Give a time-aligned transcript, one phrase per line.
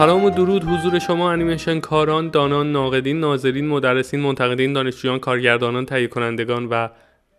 [0.00, 6.06] سلام و درود حضور شما انیمیشن کاران، دانان، ناقدین، ناظرین، مدرسین، منتقدین، دانشجویان، کارگردانان، تهیه
[6.06, 6.88] کنندگان و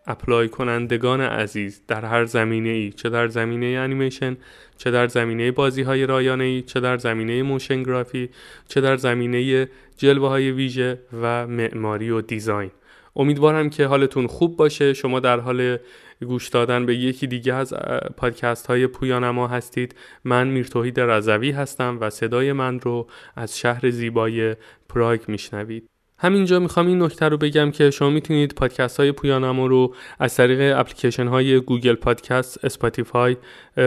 [0.07, 1.81] apply کنندگان عزیز.
[1.87, 4.37] در هر زمینه ای چه در زمینه انیمیشن
[4.77, 8.29] چه در زمینه بازی های رایانه ای چه در زمینه motion graphic
[8.67, 12.71] چه در زمینه جلوه های ویژه و معماری و design.
[13.15, 14.93] امیدوارم که حالتون خوب باشه.
[14.93, 15.77] شما در حال
[16.25, 17.73] گوش دادن به یکی دیگه از
[18.17, 19.95] پادکست های پویانما هستید.
[20.23, 24.55] من میرتوحید رضوی هستم و صدای من رو از شهر زیبای
[24.89, 25.87] پراگ میشنوید.
[26.17, 30.79] همینجا می‌خوام این نکته رو بگم که شما می‌تونید پادکست های پویانما رو از طریق
[30.79, 33.37] اپلیکیشن های Google Podcast، Spotify،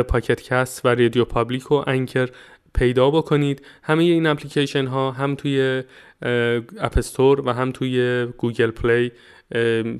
[0.09, 2.29] Pocket Cast و RadioPublic و Anchor
[2.75, 3.67] پیدا بکنید.
[3.83, 5.83] همه این اپلیکیشن ها هم توی
[6.81, 9.13] App Store و هم توی Google Play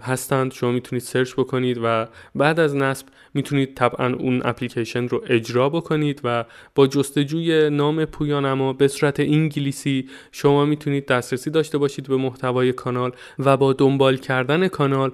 [0.03, 0.53] هستند.
[0.53, 6.21] شما می‌تونید search بکنید و بعد از نصب می‌تونید طبعا اون اپلیکیشن رو اجرا بکنید
[6.25, 12.73] و با جستجوی نام پویانما به صورت انگلیسی شما می‌تونید دسترسی داشته باشید به محتوای
[12.73, 15.13] کانال و با دنبال کردن کانال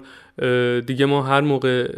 [0.81, 1.95] دیگه ما هر موقع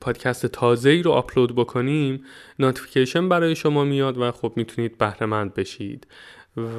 [0.00, 2.24] پادکست تازه ای رو آپلود بکنیم
[2.58, 6.06] notification برای شما میاد و خب می‌تونید بهره بشید.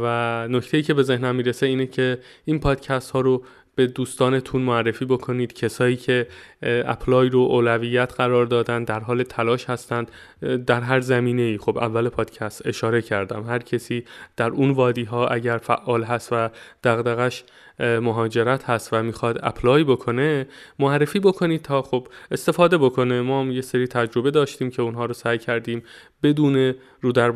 [0.01, 3.43] و نکته ای که به ذهنم می‌رسه اینه که این پادکست ها رو
[3.75, 5.53] به دوستانتون معرفی بکنید.
[5.53, 6.27] کسایی که
[6.61, 10.11] apply رو اولویت قرار دادن در حال تلاش هستند
[10.67, 13.43] در هر زمینه ای خب اول پادکست اشاره کردم.
[13.43, 14.05] هر کسی
[14.37, 16.49] در اون وادی ها اگر فعال هست و
[16.83, 17.43] دغدغش
[17.79, 20.47] مهاجرت هست و می‌خواد apply بکنه
[20.79, 23.21] معرفی بکنید تا خب استفاده بکنه.
[23.21, 25.83] ما هم یه سری تجربه داشتیم که اونها رو سعی کردیم
[26.23, 27.31] بدون رو در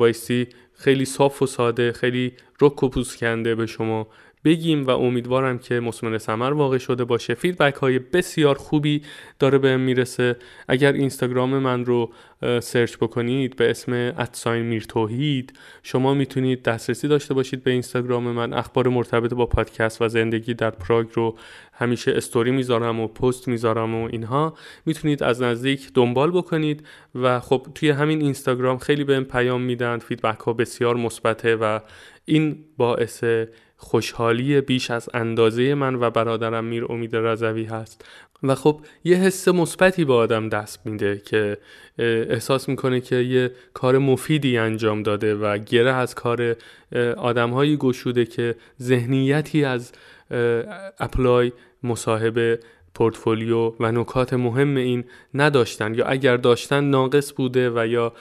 [0.74, 4.08] خیلی صاف و ساده خیلی رک و پوست کنده به شما
[4.44, 7.34] بگیم و امیدوارم که مسمر سمر واقع شده باشه.
[7.34, 9.02] feedback های بسیار خوبی
[9.40, 10.36] داره به می‌رسه.
[10.68, 12.14] اگر اینستاگرام من رو
[12.60, 18.54] search بکنید به اسم at sign میرتوحید شما می‌تونید دسترسی داشته باشید به اینستاگرام من.
[18.54, 21.38] اخبار مرتبط با پادکست و زندگی در پراگ رو
[21.74, 24.54] همیشه استوری می‌ذارم و پست می‌ذارم و اینها.
[24.86, 29.98] می‌تونید از نزدیک دنبال بکنید و خب توی همین اینستاگرام خیلی بهم پیام میدن.
[29.98, 31.80] feedback ها بسیار مثبته و
[32.26, 33.24] این باعث
[33.82, 38.06] خوشحالی بیش از اندازه من و برادرم میر امید رضوی هست.
[38.44, 41.58] و خب یه حس مثبتی به آدم دست میده که
[41.98, 46.56] احساس می‌کنه که یه کار مفیدی انجام داده و گره از کار
[47.18, 49.92] آدمهایی گشوده که ذهنیتی از
[51.00, 51.52] apply
[51.84, 52.60] مصاحبه
[52.96, 55.04] پورتفولیو و نکات مهم این
[55.34, 58.14] نداشتن یا اگر داشتن ناقص بوده و یا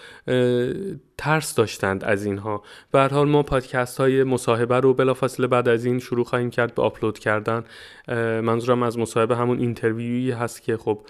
[1.19, 2.63] ترس داشتند از اینها.
[2.93, 6.83] به حال ما پادکست های مصاحبه رو بلافاصله بعد از این شروع خواهیم کرد به
[6.83, 7.65] آپلود کردن.
[8.43, 11.01] منظورم از مصاحبه همون interview یی هست که خب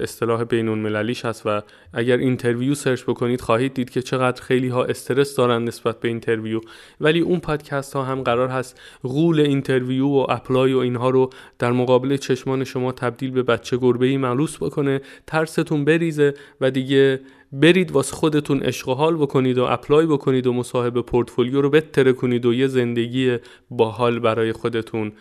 [0.00, 4.84] اصطلاح بین المللیش هست و اگر interview search بکنید خواهید دید که چقدر خیلی ها
[4.84, 6.60] استرس دارن نسبت به interview.
[7.00, 11.72] ولی اون پادکست ها هم قرار هست غول interview و apply و اینها رو در
[11.72, 17.20] مقابل چشمان شما تبدیل به بچه گربه ای ملوس بکنه ترستون بریزه و دیگه
[17.52, 22.12] برید واسه خودتون عشق و حال بکنید و اپلای بکنید و مصاحبه پورتفولیو رو بهتره
[22.12, 23.36] کنید و یه زندگی
[23.70, 25.12] باحال برای خودتون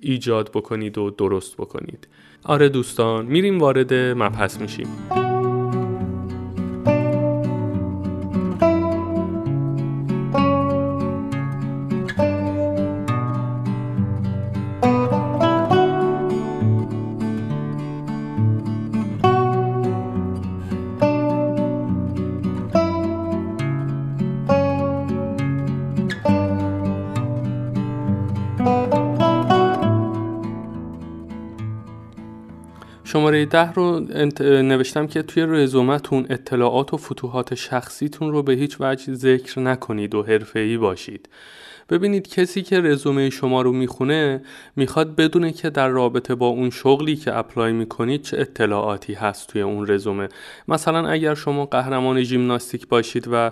[0.00, 2.08] ایجاد بکنید و درست بکنید.
[2.44, 5.33] آره دوستان میریم وارد مبحث میشیم.
[33.34, 34.00] شماره ده رو
[34.62, 40.22] نوشتم که توی رزومتون اطلاعات و فتوحات شخصیتون رو به هیچ وجه ذکر نکنید و
[40.22, 41.28] حرفه‌ای باشید.
[41.90, 44.42] ببینید کسی که رزومه شما رو می‌خونه
[44.76, 49.62] می‌خواد بدونه که در رابطه با اون شغلی که اپلای می‌کنید چه اطلاعاتی هست توی
[49.62, 50.28] اون رزومه.
[50.68, 53.50] مثلا اگر شما قهرمان ژیمناستیک باشید و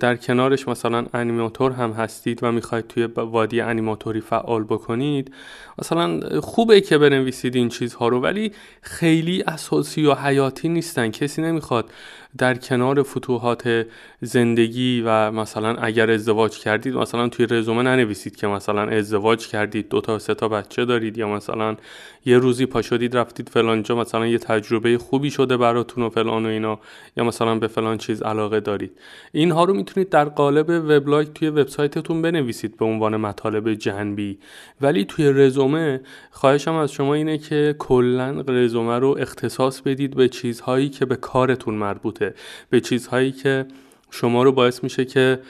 [0.00, 5.34] در کنارش مثلا انیماتور هم هستید و می‌خواید توی وادی انیماتوری فعال بکنید
[5.78, 11.10] مثلا خوبه که بنویسید این چیزها رو ولی خیلی اساسی و حیاتی نیستن.
[11.10, 11.90] کسی نمی‌خواد
[12.38, 13.86] در کنار فتوحات
[14.20, 20.00] زندگی و مثلا اگر ازدواج کردید مثلا توی رزومه ننویسید که مثلا ازدواج کردید دو
[20.00, 21.76] تا سه تا بچه دارید یا مثلا
[22.24, 26.46] یه روزی پا شدید رفتید فلان جا مثلا یه تجربه خوبی شده براتون و فلان
[26.46, 26.78] و اینا
[27.16, 28.98] یا مثلا به فلان چیز علاقه دارید.
[29.32, 34.38] اینها رو می‌تونید در قالب وبلاگ توی وبسایتتون بنویسید به عنوان مطالب جنبی.
[34.80, 36.00] ولی توی رزومه
[36.30, 41.74] خواهشم از شما اینه که کلا رزومه رو اختصاص بدید به چیزهایی که به کارتون
[41.74, 42.34] مربوطه.
[42.70, 43.66] به چیزهایی که
[44.10, 45.40] شما رو باعث میشه که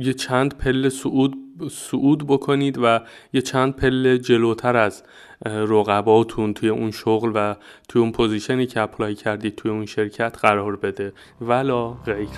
[0.00, 1.36] یه چند پله صعود
[1.70, 3.00] صعود بکنید و
[3.32, 5.02] یه چند پله جلوتر از
[5.46, 7.56] رقباتون توی اون شغل و
[7.88, 11.12] توی اون position ی که apply کردید توی اون شرکت قرار بده.
[11.40, 12.28] ولا غیر.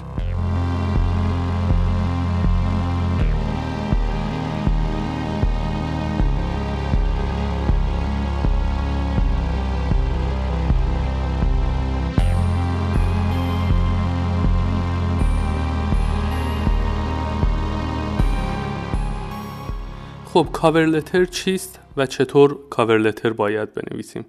[20.32, 24.25] خب cover letter چیست؟ و چطور cover letter باید بنویسیم.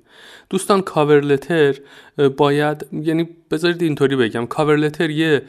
[0.49, 1.75] دوستان cover letter
[2.37, 4.45] باید یعنی بذارید اینطوری بگم.
[4.45, 5.41] cover letter یه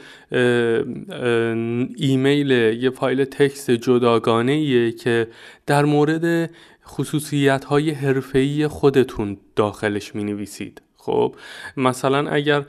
[1.96, 5.28] ایمیل یه فایل text جداگانه ایه که
[5.66, 6.50] در مورد
[6.86, 11.34] خصوصیت های حرفه‌ای خودتون داخلش می نویسید خب
[11.76, 12.64] مثلا اگر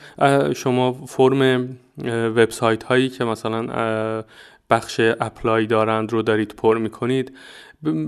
[0.53, 1.77] شما فرم
[2.07, 4.23] وبسایت هایی که مثلا
[4.69, 7.33] بخش apply دارند رو دارید پر می‌کنید.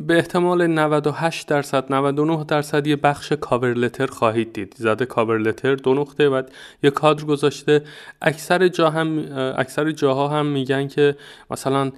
[0.08, 4.74] به احتمال 98 درصد 99 درصد یه بخش cover letter خواهید دید.
[4.78, 6.42] زده cover letter دو نقطه و
[6.84, 7.84] یه کادر گذاشته.
[8.22, 9.26] اکثر جا هم
[9.58, 11.16] اکثر جاها هم میگن که
[11.52, 11.92] مثلا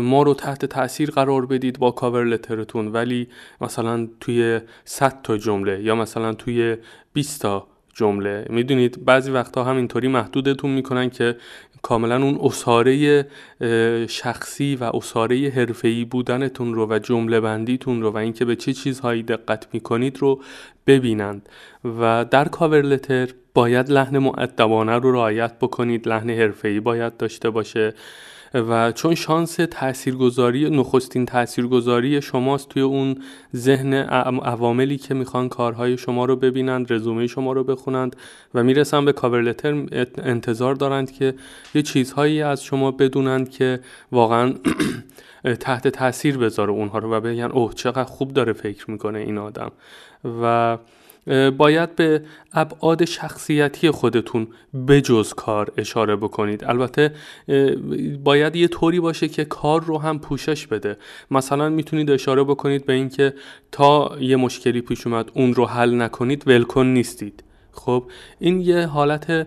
[0.00, 3.28] ما رو تحت تاثیر قرار بدید با cover letter تون ولی
[3.60, 6.76] مثلا توی 100 تا جمله یا مثلا توی
[7.12, 8.46] 20 تا جمله.
[8.50, 11.36] می‌دونید بعضی وقتا هم اینطوری محدودتون می‌کنن که
[11.82, 13.26] کاملا اون اصاره
[14.08, 19.22] شخصی و اصاره حرفه‌ای بودنتون رو و جمله بندیتون رو و اینکه به چه چیزهایی
[19.22, 20.42] دقت می‌کنید رو
[20.86, 21.48] ببینند.
[22.00, 26.08] و در کاور لتر باید لحن معدبانه رو رعایت بکنید.
[26.08, 27.94] لحن حرفه‌ای باید داشته باشه.
[28.54, 33.22] و چون شانس تاثیرگذاری نخستین تاثیرگذاری شماست توی اون
[33.56, 38.16] ذهن عواملی که می‌خوان کارهای شما رو ببینند رزومه شما رو بخونند
[38.54, 39.86] و می‌رسن به کاور لتر
[40.18, 41.34] انتظار دارند که
[41.74, 43.80] یه چیزهایی از شما بدونند که
[44.12, 44.54] واقعا
[45.60, 49.72] تحت تاثیر بذاره اونها رو و بگن اوه چقدر خوب داره فکر می‌کنه این آدم.
[50.42, 50.78] و
[51.56, 52.22] باید به
[52.52, 54.48] ابعاد شخصیتی خودتون
[54.88, 56.64] بجز کار اشاره بکنید.
[56.64, 57.12] البته
[58.24, 60.96] باید یه طوری باشه که کار رو هم پوشش بده.
[61.30, 63.34] مثلا می‌تونید اشاره بکنید به اینکه
[63.72, 67.44] تا یه مشکلی پیش اومد اون رو حل نکنید ولکن نیستید.
[67.72, 68.04] خب
[68.38, 69.46] این یه حالت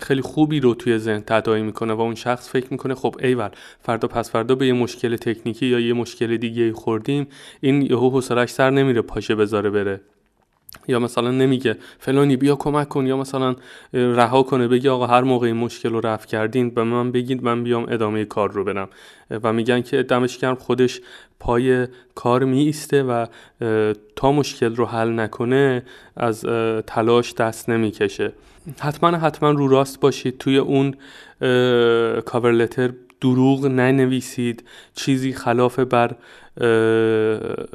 [0.00, 3.48] خیلی خوبی رو توی ذهن تداعی می‌کنه و اون شخص فکر می‌کنه خب ایول
[3.80, 7.26] فردا پس فردا به یه مشکل تکنیکی یا یه مشکل دیگه خوردیم
[7.60, 10.00] این یهو حوصلش سر نمیره پاشه بذاره بره.
[10.88, 13.06] یا مثلا نمیگه فلانی بیا کمک کن.
[13.06, 13.56] یا مثلا
[13.92, 17.64] رها کنه بگی آقا هر موقع این مشکل رو رفت کردین به من بگید من
[17.64, 18.88] بیام ادامه کار رو برم
[19.42, 21.00] و میگن که دمش گرم خودش
[21.40, 23.26] پای کار می ایسته و
[24.16, 25.82] تا مشکل رو حل نکنه
[26.16, 26.44] از
[26.86, 28.32] تلاش دست نمی‌کشه.
[28.80, 30.38] حتما حتما رو راست باشید.
[30.38, 30.94] توی اون
[32.20, 32.90] کاور لتر
[33.24, 36.16] دروغ ننویسید چیزی خلاف بر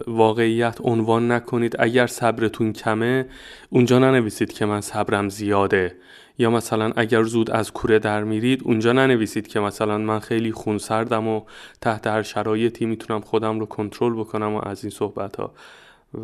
[0.08, 1.76] واقعیت عنوان نکنید.
[1.80, 3.26] اگر صبرتون کمه
[3.70, 5.96] اونجا ننویسید که من صبرم زیاده.
[6.38, 11.28] یا مثلا اگر زود از کوره در میرید اونجا ننویسید که مثلا من خیلی خونسردم
[11.28, 11.42] و
[11.82, 15.54] تحت هر شرایطی می‌تونم خودم رو کنترل بکنم و از این صحبت ها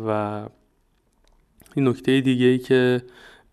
[0.06, 0.42] و
[1.74, 3.02] این نکته دیگه ای که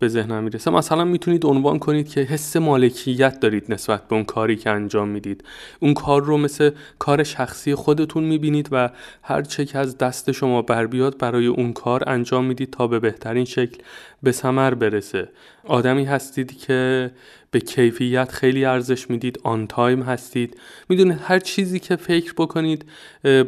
[0.04, 0.70] به ذهنم می‌رسه.
[0.70, 5.44] مثلا می‌تونید عنوان کنید که حس مالکیت دارید نسبت به اون کاری که انجام می‌دید.
[5.80, 8.90] اون کار رو مثل کار شخصی خودتون می‌بینید و
[9.22, 12.98] هر چه که از دست شما بر بیاد برای اون کار انجام می‌دید تا به
[13.00, 13.82] بهترین شکل
[14.24, 15.28] به ثمر برسه.
[15.64, 17.10] آدمی هستید که
[17.50, 20.60] به کیفیت خیلی ارزش می‌دید on time هستید.
[20.88, 22.84] می‌دونید هر چیزی که فکر بکنید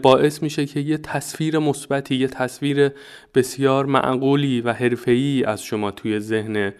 [0.03, 2.91] باعث میشه که یه تصویر مثبتی یه تصویر
[3.35, 6.73] بسیار معقولی و حرفه‌ای از شما توی ذهن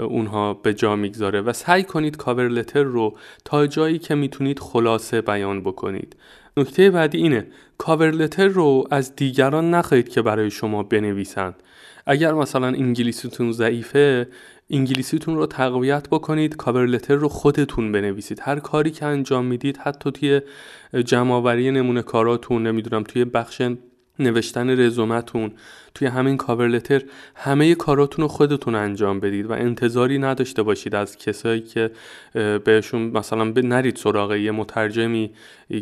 [0.00, 1.40] اونها به جا می‌گذاره.
[1.40, 6.16] و سعی کنید cover letter رو تا جایی که می‌تونید خلاصه بیان بکنید.
[6.56, 7.46] نکته بعدی اینه
[7.78, 11.54] cover letter رو از دیگران نخواهید که برای شما بنویسند.
[12.06, 14.28] اگر مثلا انگلیسیتون ضعیفه
[14.70, 18.40] انگلیسیتون رو تقویت بکنید cover letter رو خودتون بنویسید.
[18.42, 20.40] هر کاری که انجام می‌دید حتی توی
[21.04, 23.62] جمعآوری نمونه کاراتون نمی‌دونم توی بخش
[24.20, 25.52] نوشتن رزومتون.
[25.94, 27.02] توی همین cover letter
[27.34, 31.90] همه کاراتون رو خودتون انجام بدید و انتظاری نداشته باشید از کسایی که
[32.64, 35.30] بهشون مثلا نرید سراغ یه مترجمی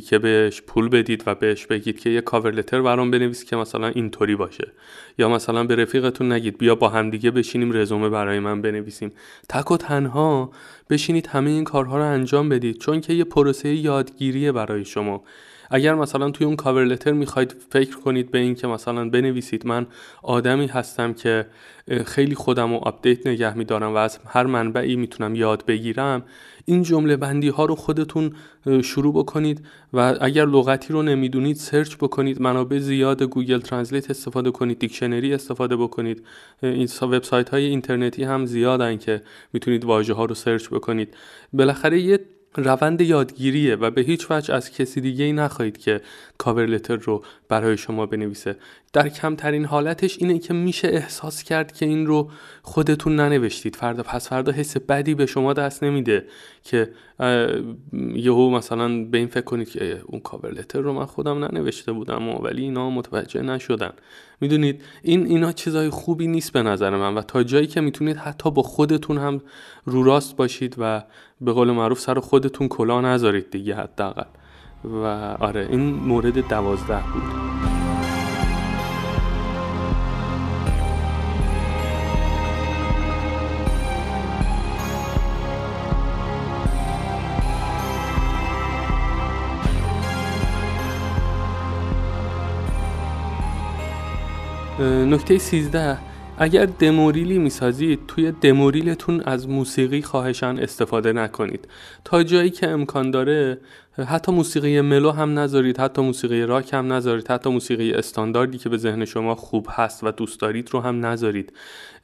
[0.08, 3.88] که بهش پول بدید و بهش بگید که یه cover letter برام بنویس که مثلا
[3.88, 4.72] اینطوری باشه.
[5.18, 9.12] یا مثلا به رفیقتون نگید بیا با همدیگه بشینیم رزومه برای من بنویسیم.
[9.48, 10.50] تک و تنها
[10.90, 15.22] بشینید همه این کارها رو انجام بدید چون که یه پروسه یادگیریه برای شما.
[15.70, 19.86] اگر مثلا توی اون cover letter می‌خواید فکر کنید به این که مثلا بنویسید من
[20.22, 21.46] آدمی هستم که
[22.06, 26.22] خیلی خودم رو update نگه میدارم و از هر منبعی می‌تونم یاد بگیرم
[26.64, 28.32] این جمله بندی ها رو خودتون
[28.82, 34.78] شروع بکنید و اگر لغتی رو نمی‌دونید search بکنید منابع زیاد Google Translate استفاده کنید
[34.78, 36.22] دیکشنری استفاده بکنید.
[36.62, 39.22] این وبسایت های اینترنتی هم زیادن که
[39.52, 41.14] می‌تونید واژه ها رو search بکنید.
[41.52, 42.20] بالاخره یه
[42.54, 46.00] روند یادگیریه و به هیچ وجه از کسی دیگه ای نخواهید که
[46.38, 48.56] cover letter رو برای شما بنویسه.
[48.92, 52.30] در کمترین حالتش اینه که میشه احساس کرد که این رو
[52.62, 53.76] خودتون ننوشتید.
[53.76, 56.24] فردا پس فردا حس بدی به شما دست نمیده
[56.62, 56.90] که
[58.14, 62.28] یهو مثلا به این فکر کنید که اون cover letter رو من خودم ننوشته بودم
[62.28, 63.92] ولی اینا متوجه نشدن.
[64.40, 68.50] می‌دونید این اینا چیزای خوبی نیست به نظر من و تا جایی که می‌تونید حتی
[68.50, 69.40] با خودتون هم
[69.84, 71.02] رو راست باشید و
[71.40, 74.26] به قول معروف سر خودتون کلا نذارید دیگه حداقل.
[74.84, 75.04] و
[75.40, 77.57] آره این مورد دوازده بود.
[95.08, 95.98] نکته 13
[96.38, 101.68] اگر دموریلی می‌سازید توی دموریلتون از موسیقی خواهشان استفاده نکنید.
[102.04, 103.58] تا جایی که امکان داره
[104.06, 108.76] حتی موسیقی ملو هم نذارید حتی موسیقی راک هم نذارید حتی موسیقی استانداردی که به
[108.76, 111.52] ذهن شما خوب هست و دوست دارید رو هم نذارید.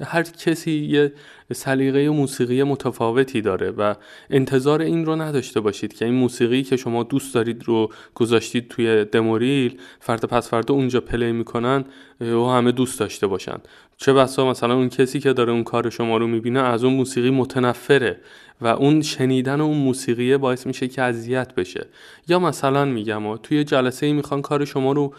[0.01, 1.13] هر کسی یه
[1.53, 3.95] سلیقه موسیقی متفاوتی داره و
[4.31, 9.05] انتظار این رو نداشته باشید که این موسیقی که شما دوست دارید رو گذاشتید توی
[9.05, 11.85] دموریل فرد پس فردا اونجا پلی می‌کنن
[12.21, 13.57] و همه دوست داشته باشن.
[13.97, 17.31] چه بسا مثلا اون کسی که داره اون کار شما رو می‌بینه از اون موسیقی
[17.31, 18.21] متنفره
[18.61, 21.87] و اون شنیدن اون موسیقیه باعث میشه که اذیت بشه.
[22.29, 25.15] یا مثلا میگم توی جلسه ای می‌خوان کار شما رو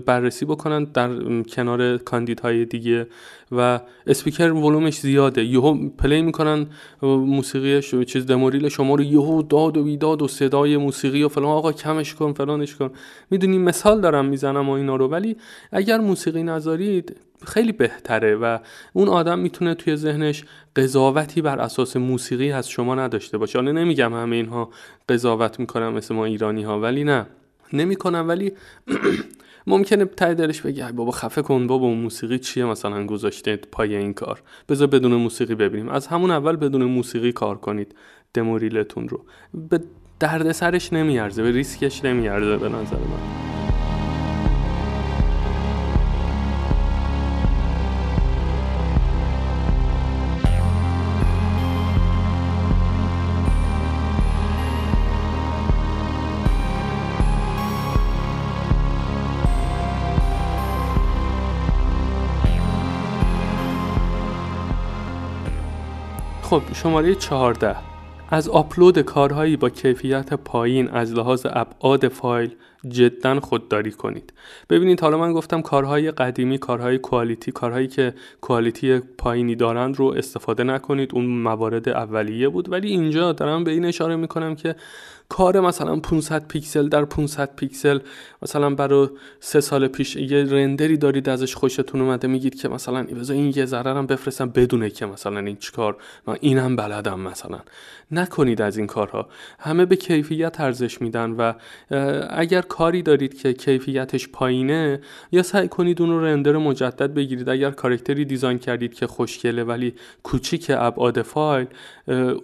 [0.00, 3.06] بررسی بکنن در کنار کاندیدهای دیگه.
[3.52, 5.44] و speaker volume ش زیاده.
[5.44, 6.66] یهو play می‌کنن
[7.02, 11.48] موسیقی چیز demo reel شما رو یهو داد و بیداد و صدای موسیقی و فلان
[11.48, 12.90] آقا کمش کن فلانش کن.
[13.30, 15.36] می‌دونی مثال دارم می‌زنم و اینا رو ولی
[15.72, 18.58] اگر موسیقی نذارید خیلی بهتره و
[18.92, 20.44] اون آدم می‌تونه توی ذهنش
[20.76, 23.58] قضاوتی بر اساس موسیقی از شما نداشته باشه.
[23.58, 24.70] حالا نمیگم همه اینها
[25.08, 27.26] قضاوت می‌کنم مثل ما ایرانی ها ولی نه.
[27.72, 28.52] نمی‌کنم ولی
[29.66, 34.42] ممکنه ته دلش بگه بابا خفه کن بابا موسیقی چیه مثلا گذاشته پای این کار؟
[34.68, 35.88] بذار بدون موسیقی ببینیم.
[35.88, 37.94] از همون اول بدون موسیقی کار کنید
[38.34, 39.24] دموریلتون رو.
[39.68, 39.80] به
[40.20, 43.65] دردسرش نمیارزه به ریسکش نمیارزه به نظر من.
[66.56, 67.76] خب شماره 14
[68.30, 72.54] از آپلود کارهایی با کیفیت پایین از لحاظ ابعاد فایل
[72.88, 74.32] جدا خودداری کنید.
[74.70, 80.64] ببینید حالا من گفتم کارهای قدیمی کارهای quality کارهایی که quality پایینی دارند رو استفاده
[80.64, 82.72] نکنید اون موارد اولیه بود.
[82.72, 84.76] ولی اینجا دارم به این اشاره می‌کنم که
[85.28, 87.98] کار مثلا 500 پیکسل در 500 پیکسل
[88.46, 89.08] مثلا برای
[89.40, 93.52] سه سال پیش یه render ی دارید ازش خوشتون اومده میگید که مثلا بذار این
[93.56, 97.58] یه هم بفرستم بدونه که مثلا این چیکار من اینم بلدم مثلا.
[98.10, 99.28] نکنید از این کارها.
[99.58, 101.52] همه به کیفیت ارزش میدن و
[102.30, 105.00] اگر کاری دارید که کیفیتش پایینه
[105.32, 107.48] یا سعی کنید اون رو رندر مجدد بگیرید.
[107.48, 111.66] اگر کارکتری دیزاین کردید که خوشگله ولی کوچیک ابعاد فایل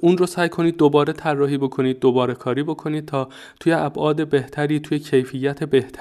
[0.00, 3.28] اون رو سعی کنید دوباره طراحی بکنید دوباره کاری بکنید تا
[3.60, 5.91] توی ابعاد بهتری توی کیفیت بهتری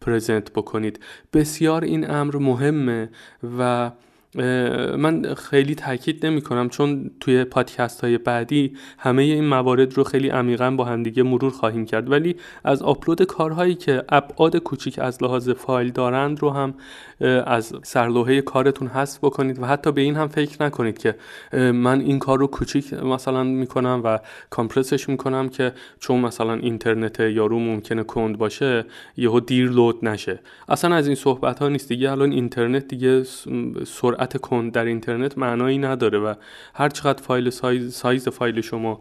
[0.00, 1.00] پرزنت بکنید.
[1.32, 3.08] بسیار این امر مهمه
[3.58, 3.90] و
[4.96, 10.28] من خیلی تاکید نمی کنم چون توی پادکست های بعدی همه این موارد رو خیلی
[10.28, 12.10] عمیقا با همدیگه مرور خواهیم کرد.
[12.10, 16.74] ولی از آپلود کارهایی که ابعاد کوچیک از لحاظ فایل دارند رو هم
[17.46, 21.14] از سرلوحه کارتون حذف بکنید و حتی به این هم فکر نکنید که
[21.72, 24.18] من این کار رو کوچیک مثلا می‌کنم و
[24.50, 28.84] کامپرسش می‌کنم که چون مثلا اینترنت یارو ممکنه کند باشه
[29.16, 30.40] یهو دیر load نشه.
[30.68, 33.22] اصلا از این صحبت ها نیست دیگه الان اینترنت دیگه
[33.86, 36.34] سرعت سرعت کند در اینترنت معنایی نداره و
[36.74, 39.00] هر چقدر file size, سایز فایل شما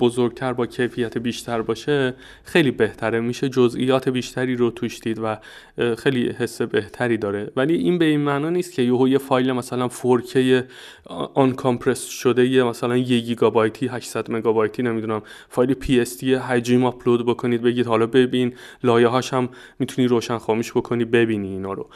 [0.00, 3.20] بزرگتر با کیفیت بیشتر باشه خیلی بهتره.
[3.20, 5.36] میشه جزئیات بیشتری رو توش دید و
[5.98, 7.50] خیلی حس بهتری داره.
[7.56, 10.36] ولی این به این معنا نیست که یهو یه فایل مثلا 4K
[11.34, 17.86] uncompress شده یه مثلا 1 گیگابایتی 800 مگابایتی نمی‌دونم فایل PST حجم آپلود بکنید بگید
[17.86, 18.54] حالا ببین
[18.84, 21.88] لایه هاش هم می‌تونی روشن خاموش بکنی ببینی اینا رو.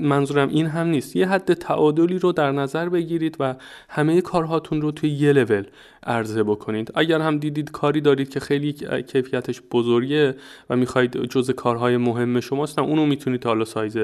[0.00, 1.16] منظورم این هم نیست.
[1.16, 1.52] یه حد
[1.90, 3.54] تعادلی رو در نظر بگیرید و
[3.88, 5.64] همه کارهاتون رو توی یه لول
[6.06, 6.90] عرضه بکنید.
[6.94, 8.72] اگر هم دیدید کاری دارید که خیلی
[9.12, 10.34] کیفیتش بزرگه
[10.70, 13.96] و می‌خواید جز کارهای مهم شماست اونو می‌تونید حالا سایز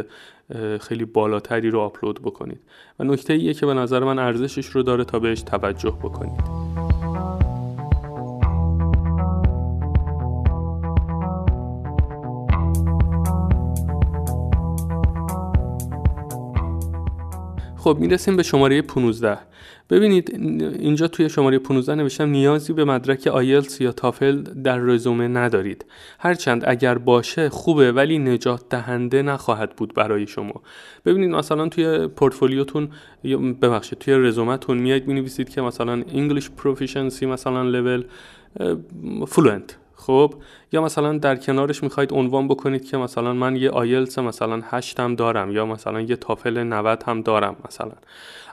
[0.80, 2.60] خیلی بالاتری رو آپلود بکنید.
[2.98, 6.65] و نکته ایه که به نظر من ارزشش رو داره تا بهش توجه بکنید.
[17.86, 19.38] خب می‌رسیم به شماره 15
[19.90, 20.30] ببینید
[20.80, 25.84] اینجا توی شماره 15 نوشتم نیازی به مدرک آیلتس یا تافل در رزومه ندارید.
[26.18, 30.62] هرچند اگر باشه خوبه ولی نجات دهنده نخواهد بود برای شما.
[31.04, 32.88] ببینید مثلا توی پورتفولیوتون
[33.62, 38.04] ببخشید توی رزومتون میایید می‌نویسید که مثلا English Proficiency مثلا level
[39.26, 40.34] fluent خب
[40.72, 45.14] یا مثلا در کنارش می‌خواید عنوان بکنید که مثلا من یه آیلتس مثلا 8 هم
[45.14, 47.92] دارم یا مثلا یه تافل 90 هم دارم مثلا.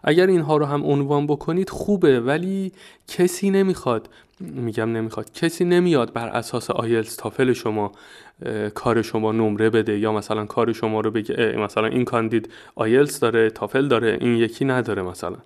[0.03, 2.71] اگر اینها رو هم عنوان بکنید خوبه ولی
[3.07, 4.09] کسی نمی‌خواد
[4.39, 7.91] میگم نمی‌خواد کسی نمیاد بر اساس آیلتس تافل شما
[8.75, 13.49] کار شما نمره بده یا مثلا کار شما رو بگه مثلا این کاندید آیلتس داره
[13.49, 15.37] تافل داره این یکی نداره مثلا.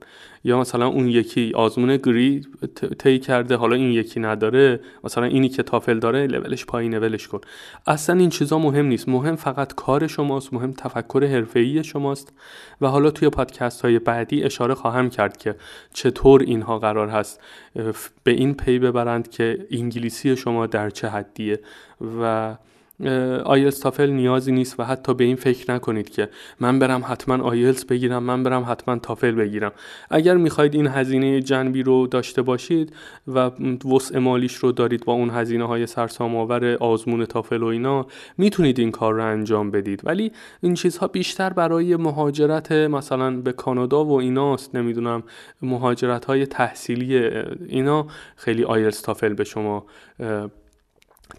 [0.44, 2.42] یا مثلا اون یکی آزمون گری
[3.00, 7.42] طی کرده حالا این یکی نداره مثلا اینی که تافل داره لولش پایینه ولش کن.
[7.88, 9.10] اصلا این چیزا مهم نیست.
[9.10, 12.34] مهم فقط کار شماست مهم تفکر حرفه‌ای شماست.
[12.82, 15.56] و حالا توی پادکست های بعدی اشاره خواهم کرد که
[15.94, 17.42] چطور اینها قرار هست
[18.24, 21.60] به این پی ببرند که انگلیسی شما در چه حدیه.
[22.22, 22.56] و
[23.46, 27.86] آیلتس تافل نیازی نیست و حتی به این فکر نکنید که من برم حتما آیلتس
[27.86, 29.72] بگیرم من برم حتما تافل بگیرم.
[30.10, 32.94] اگر می‌خواید این هزینه جنبی رو داشته باشید
[33.28, 33.52] و
[33.94, 38.08] وسع مالیش رو دارید با اون هزینه های سرسام آور آزمون تافل و اینا
[38.38, 40.02] می‌تونید این کار رو انجام بدید.
[40.04, 40.32] ولی
[40.62, 45.24] این چیزها بیشتر برای مهاجرت مثلا به کانادا و ایناست نمی‌دونم
[45.62, 47.18] مهاجرت های تحصیلی
[47.68, 48.08] اینا.
[48.36, 49.86] خیلی آیلتس تافل به شما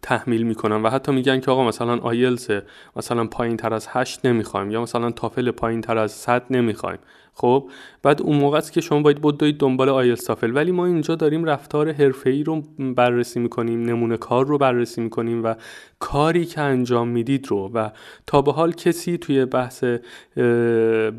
[0.02, 2.50] تحمیل می‌کنن و حتی میگن که آقا مثلا آیلتس
[2.96, 6.98] مثلا پایین تر از 8 نمی‌خوایم یا مثلا تافل پایین تر از 100 نمی‌خوایم.
[7.40, 7.70] خب
[8.02, 11.44] بعد اون موقع است که شما باید بدوید دنبال آیلتس تافل ولی ما اینجا داریم
[11.44, 15.54] رفتار حرفه‌ای رو بررسی می‌کنیم نمونه کار رو بررسی می‌کنیم و
[15.98, 17.70] کاری که انجام می‌دید رو.
[17.74, 17.90] و
[18.26, 19.84] تا به حال کسی توی بحث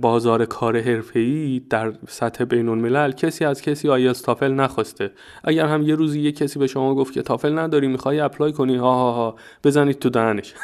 [0.02, 5.12] بازار کار حرفه‌ای در سطح بین الملل کسی از کسی آیلتس تافل نخواسته.
[5.44, 8.76] اگر هم یه روزی یه کسی به شما گفت که تافل نداری می‌خوای apply کنی
[8.76, 10.54] ها ها ها بزنید تو دهنش.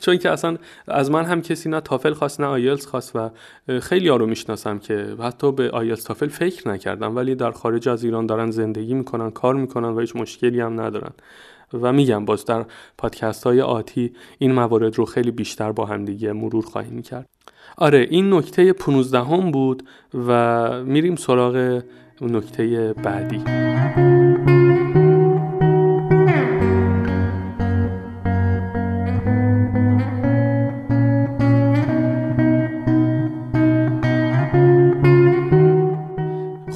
[0.00, 0.56] چون که اصلا
[0.88, 3.30] از من هم کسی نه تافل خواست نه آیلتس خواست و
[3.92, 8.04] خیلی ها رو می‌شناسم که حتی به آیلتس تافل فکر نکردن ولی در خارج از
[8.04, 11.10] ایران دارن زندگی می‌کنن کار می‌کنن و هیچ مشکلی هم ندارن.
[11.72, 12.64] و میگم باز در
[12.98, 17.28] پادکست های آتی این موارد رو خیلی بیشتر با هم دیگه مرور خواهیم کرد.
[17.78, 19.82] آره این نکته 15 هم بود
[20.26, 21.82] و میریم سراغ
[22.20, 23.44] نکته بعدی.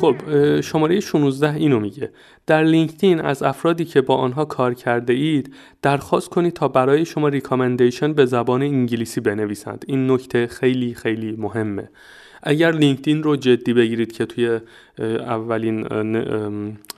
[0.01, 2.11] خب شماره 16 اینو میگه.
[2.47, 7.29] در لینکدین از افرادی که با آنها کار کرده اید درخواست کنید تا برای شما
[7.29, 9.85] recommendation به زبان انگلیسی بنویسند.
[9.89, 11.89] این نکته خیلی خیلی مهمه.
[12.43, 14.61] اگر لینکدین رو جدی بگیرید که توی
[15.19, 15.87] اولین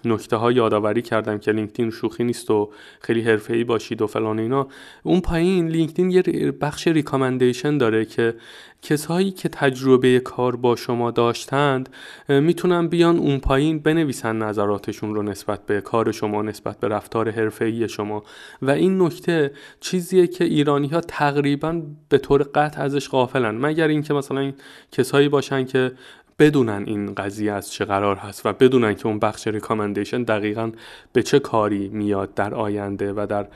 [0.05, 4.69] نکته ها یادآوری کردم که لینکدین شوخی نیست و خیلی حرفه‌ای باشید و فلان اینا
[5.03, 6.23] اون پایین لینکدین یه
[6.61, 8.35] بخش recommendation داره که
[8.83, 11.89] کسایی که تجربه کار با شما داشتند
[12.29, 17.89] می‌تونن بیان اون پایین بنویسن نظراتشون رو نسبت به کار شما نسبت به رفتار حرفه‌ای
[17.89, 18.23] شما.
[18.63, 23.51] و این نکته چیزیه که ایرانی ها تقریبا به طور قطع ازش غافلن.
[23.51, 24.53] مگر اینکه مثلا
[24.93, 25.93] کسایی باشن که
[26.39, 30.73] بدونن این قضیه از چه قرار هست و بدونن که اون بخش ریکامندیشن دقیقا
[31.13, 33.47] به چه کاری میاد در آینده و در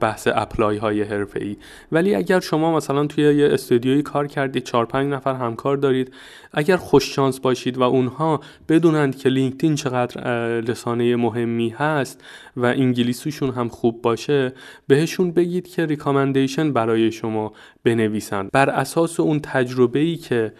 [0.00, 1.56] بحث apply های حرفه ای
[1.92, 6.12] ولی اگر شما مثلا توی یه استودیویی کار کردید 4 5 نفر همکار دارید
[6.52, 10.20] اگر خوش شانس باشید و اونها بدونند که لینکدین چقدر
[10.60, 12.24] رسانه مهمی هست
[12.56, 14.52] و انگلیسیشون هم خوب باشه
[14.86, 17.52] بهشون بگید که recommendation برای شما
[17.84, 20.52] بنویسن بر اساس اون تجربه ای که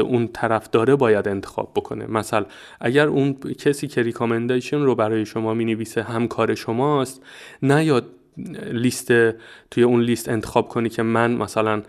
[0.00, 2.06] اون طرف داره باید انتخاب بکنه.
[2.06, 2.46] مثلا
[2.80, 7.22] اگر اون کسی که recommendation رو برای شما می نویسه همکار شماست
[7.62, 8.06] نیاد
[8.72, 9.12] لیست
[9.70, 11.82] توی اون لیست انتخاب کنی که من مثلا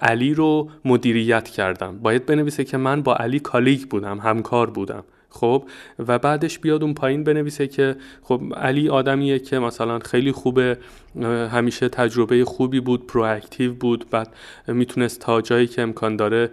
[0.00, 1.98] علی رو مدیریت کردم.
[1.98, 5.04] باید بنویسه که من با علی کالیگ بودم همکار بودم.
[5.34, 5.64] خب
[6.08, 10.78] و بعدش بیاد اون پایین بنویسه که خب علی آدمیه که مثلا خیلی خوبه
[11.50, 14.34] همیشه تجربه خوبی بود پرواکتیو بود بعد
[14.68, 16.50] می‌تونست تا جایی که امکان داره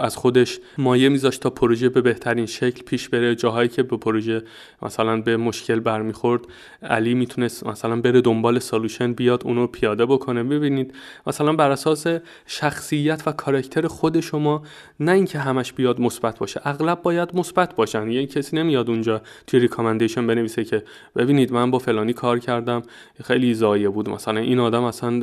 [0.00, 3.34] از خودش مایه میذاشت تا پروژه به بهترین شکل پیش بره.
[3.34, 4.42] جاهایی که به پروژه
[4.82, 6.42] مثلا به مشکل برمیخورد
[6.82, 10.42] علی می‌تونست مثلا بره دنبال solution بیاد اونو پیاده بکنه.
[10.42, 10.94] ببینید
[11.26, 12.06] مثلا بر اساس
[12.46, 14.62] شخصیت و کارکتر خود شما
[15.00, 18.08] نه اینکه همش بیاد مثبت باشه اغلب باید مثبت باشن.
[18.26, 20.82] کسی نمیاد اونجا توی recommendation بنویسه که
[21.16, 22.82] ببینید من با فلانی کار کردم
[23.24, 24.08] خیلی ضایع بود.
[24.08, 25.22] مثلا این آدم اصلا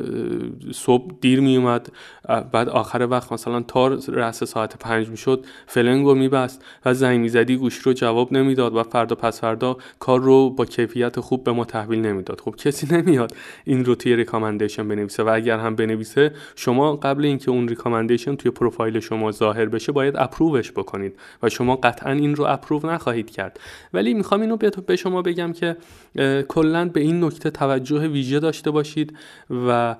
[0.71, 1.91] صبح دیر می اومد
[2.51, 7.81] بعد آخر وقت مثلا تا رأس ساعت پنج می‌شد فلنگو میبست و زنگ می‌زدی گوشی
[7.83, 11.99] رو جواب نمی‌داد و فردا پس فردا کار رو با کیفیت خوب به ما تحویل
[11.99, 12.41] نمی‌داد.
[12.41, 13.31] خب کسی نمیاد
[13.65, 18.51] این رو توی recommendation بنویسه و اگر هم بنویسه شما قبل اینکه اون recommendation توی
[18.51, 23.29] پروفایل شما ظاهر بشه باید approve ش بکنید و شما قطعا این رو approve نخواهید
[23.29, 23.59] کرد.
[23.93, 25.77] ولی می‌خوام اینو به شما بگم که
[26.47, 29.17] کلا به این نکته توجه ویژه داشته باشید
[29.67, 29.95] و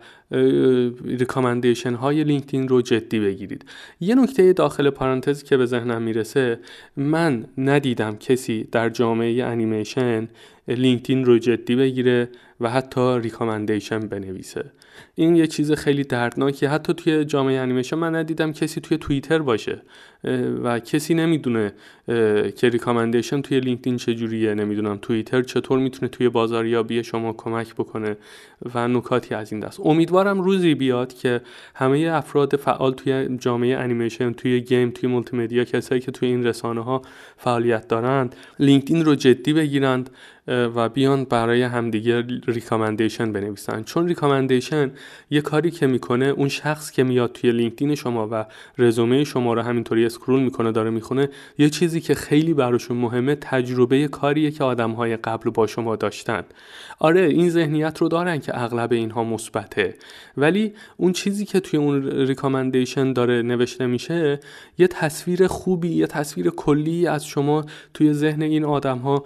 [1.06, 3.65] recommendation های لینکدین رو جدی بگیرید.
[4.00, 6.60] یه نکته داخل پارانتز که به ذهنم می‌رسه
[6.97, 10.28] من ندیدم کسی در جامعه انیمیشن
[10.67, 12.30] لینکدین رو جدی بگیره
[12.62, 14.71] و حتی recommendation بنویسه.
[15.15, 19.82] این یه چیز خیلی دردناکه حتی توی جامعه انیمیشن من ندیدم کسی توی توییتر باشه.
[20.63, 21.74] و کسی نمی‌دونه
[22.56, 28.18] که recommendation توی لینکدین چجوریه نمی‌دونم توییتر چطور می‌تونه توی بازاریابی شما کمک بکنه
[28.76, 29.80] و نکاتی از این دست.
[29.84, 31.42] امیدوارم روزی بیاد که
[31.76, 36.46] همه افراد فعال توی جامعه انیمیشن توی game توی مولتی مدیا کسایی که توی این
[36.46, 37.02] رسانه ها
[37.38, 40.10] فعالیت دارند لینکدین رو جدی بگیرند
[40.48, 44.91] و بیان برای همدیگه recommendation بنویسن چون recommendation
[45.30, 48.46] یه کاری که می‌کنه اون شخص که میاد توی لینکدین شما و
[48.78, 54.08] رزومه شما رو همینطوری scroll می‌کنه داره می‌خونه یه چیزی که خیلی براشون مهمه تجربه
[54.08, 56.43] کاریه که آدمهای قبل با شما داشتن.
[56.99, 59.95] آره این ذهنیت رو دارن که اغلب اینها مثبته.
[60.38, 64.39] ولی اون چیزی که توی اون recommendation داره نوشته میشه
[64.77, 69.23] یه تصویر خوبی یه تصویر کلی از شما توی ذهن این آدم ها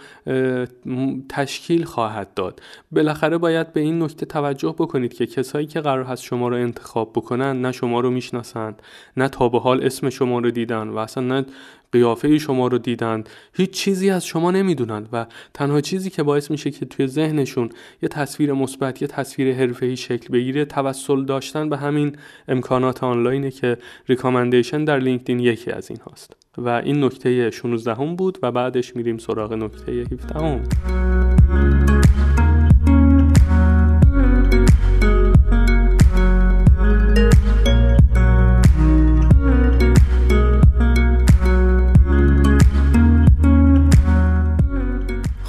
[1.29, 2.61] تشکیل خواهد داد.
[2.91, 7.11] بالاخره باید به این نکته توجه بکنید که کسایی که قرار هست شما رو انتخاب
[7.15, 8.81] بکنن نه شما رو می‌شناسند
[9.17, 11.45] نه تا به حال اسم شما رو دیدن و اصلا نه
[11.91, 16.71] قیافه شما رو دیدن هیچ چیزی از شما نمی‌دونن و تنها چیزی که باعث میشه
[16.71, 17.69] که توی ذهنشون
[18.01, 22.15] یه تصویر مثبت یه تصویر حرفه‌ای شکل بگیره توسل داشتن به همین
[22.47, 28.15] امکانات آنلاینه که ریکامندیشن در لینکدین یکی از این هاست و این نکته 16 هم
[28.15, 31.80] بود و بعدش میریم سراغ نکته 17 هم.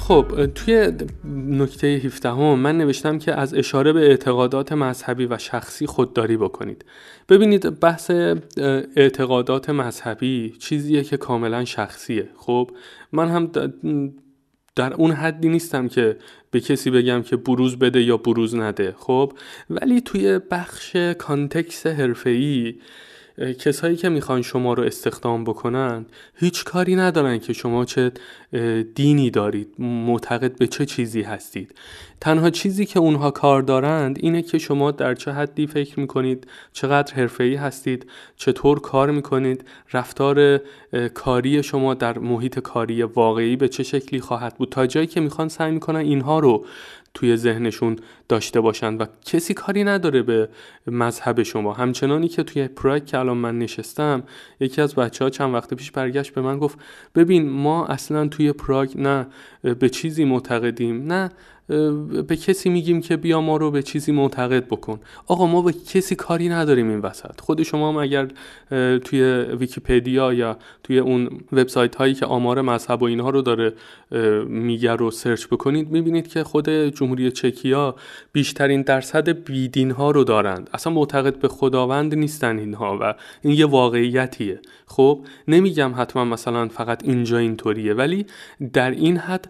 [0.07, 0.91] خب توی
[1.47, 6.85] نکته 17 هم من نوشتم که از اشاره به اعتقادات مذهبی و شخصی خودداری بکنید.
[7.29, 8.11] ببینید بحث
[8.95, 12.29] اعتقادات مذهبی چیزیه که کاملا شخصیه.
[12.37, 12.71] خب
[13.11, 13.51] من هم
[14.75, 16.17] در اون حدی نیستم که
[16.51, 18.95] به کسی بگم که بروز بده یا بروز نده.
[18.97, 19.33] خب
[19.69, 22.75] ولی توی بخش کانتکس حرفه‌ای
[23.37, 28.11] کسایی که می‌خوان شما رو استخدام بکنن هیچ کاری ندارن که شما چه
[28.95, 31.75] دینی دارید معتقد به چه چیزی هستید.
[32.21, 37.13] تنها چیزی که اونها کار دارند اینه که شما در چه حدی فکر می‌کنید چقدر
[37.13, 38.05] حرفه‌ای هستید
[38.37, 40.61] چطور کار می‌کنید رفتار
[41.13, 44.69] کاری شما در محیط کاری واقعی به چه شکلی خواهد بود.
[44.69, 46.65] تا جایی که می‌خوان سعی می‌کنن اینها رو
[47.13, 47.95] توی ذهنشون
[48.29, 50.49] داشته باشند و کسی کاری نداره به
[50.87, 51.73] مذهب شما.
[51.73, 54.23] همچنانی که توی پراگ که الان من نشستم
[54.59, 56.79] یکی از بچه ها چند وقت پیش برگشت به من گفت
[57.15, 59.27] ببین ما اصلا توی پراگ نه
[59.79, 61.29] به چیزی معتقدیم نه
[62.27, 64.99] به کسی میگیم که بیا ما رو به چیزی معتقد بکن.
[65.27, 67.41] آقا ما به کسی کاری نداریم این وسط.
[67.41, 68.27] خود شما هم اگر
[68.97, 69.21] توی
[69.59, 73.73] ویکیپدیا یا توی اون وبسایت هایی که آمار مذهب و اینها رو داره
[74.47, 77.95] میگه رو سرچ بکنید می‌بینید که خود جمهوری چکیا
[78.31, 80.69] بیشترین درصد بیدین ها رو دارند.
[80.73, 84.59] اصلا معتقد به خداوند نیستن اینها و این یه واقعیتیه.
[84.85, 88.25] خب نمیگم حتما مثلا فقط اینجا اینطوریه ولی
[88.73, 89.49] در این حد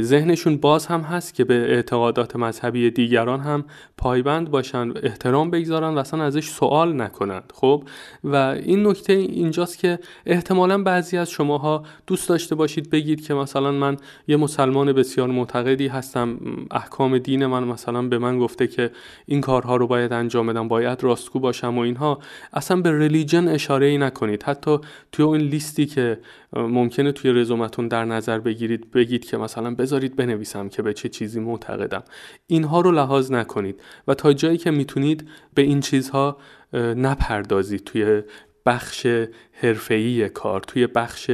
[0.00, 3.64] ذهنشون باز هم هست که به اعتقادات مذهبی دیگران هم
[3.98, 7.84] پایبند باشن احترام بگذارن و اصلا ازش سوال نکنند خب؟
[8.24, 13.72] و این نکته اینجاست که احتمالا بعضی از شماها دوست داشته باشید بگید که مثلا
[13.72, 13.96] من
[14.28, 16.38] یه مسلمان بسیار معتقدی هستم
[16.70, 18.90] احکام دین من مثلا به من گفته که
[19.26, 22.18] این کارها رو باید انجام بدم باید راستگو باشم و اینها
[22.52, 24.42] اصلا به ریلیجن اشاره ای نکنید.
[24.42, 24.78] حتی
[25.12, 26.18] توی اون لیستی که
[26.56, 31.40] ممکنه توی رزومتون در نظر بگیرید بگید که مثلا بذارید بنویسم که به چه چیزی
[31.40, 32.02] معتقدم.
[32.46, 36.36] اینها رو لحاظ نکنید و تا جایی که می‌تونید به این چیزها
[36.72, 37.84] نپردازید.
[37.84, 38.22] توی
[38.66, 39.06] بخش
[39.52, 41.30] حرفه‌ای کار توی بخش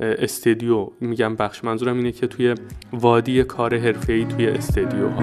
[0.00, 0.88] استدیو.
[1.00, 2.54] میگم بخش منظورم اینه که توی
[2.92, 5.22] وادی کار حرفه‌ای توی استدیوها.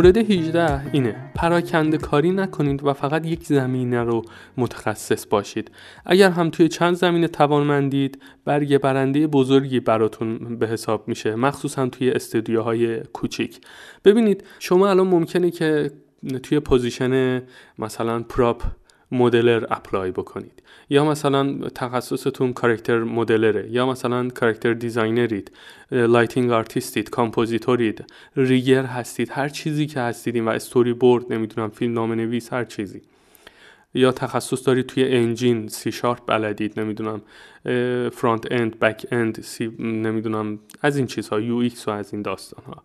[0.00, 1.16] مورد 18 اینه.
[1.34, 4.22] پراکنده کاری نکنید و فقط یک زمینه رو
[4.56, 5.70] متخصص باشید.
[6.06, 12.10] اگر هم توی چند زمینه توانمندید برگ برنده بزرگی براتون به حساب میشه مخصوصا توی
[12.10, 13.60] استودیوهای کوچیک.
[14.04, 15.90] ببینید شما الان ممکنه که
[16.42, 17.42] توی position
[17.78, 18.62] مثلا prop
[19.12, 20.59] modeler apply بکنید.
[20.90, 25.50] یا مثلا تخصصتون character modeler ه یا مثلا character designer ید
[25.90, 28.04] lighting artist ید compositor ید
[28.36, 33.02] rigger هستید هر چیزی که هستید و استوری بورد نمی‌دونم فیلمنامه نویس هر چیزی.
[33.94, 37.22] یا تخصص دارید توی engine C sharp بلدید نمی‌دونم
[38.10, 42.82] front end back end C نمی‌دونم از این چیزها UX و از این داستان ها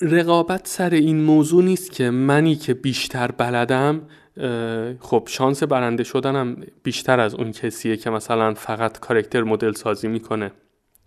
[0.00, 4.02] رقابت سر این موضوع نیست که منی که بیشتر بلدم
[5.00, 10.50] خب شانس برنده شدنم بیشتر از اون کسیه که مثلا فقط character مدل سازی می‌کنه.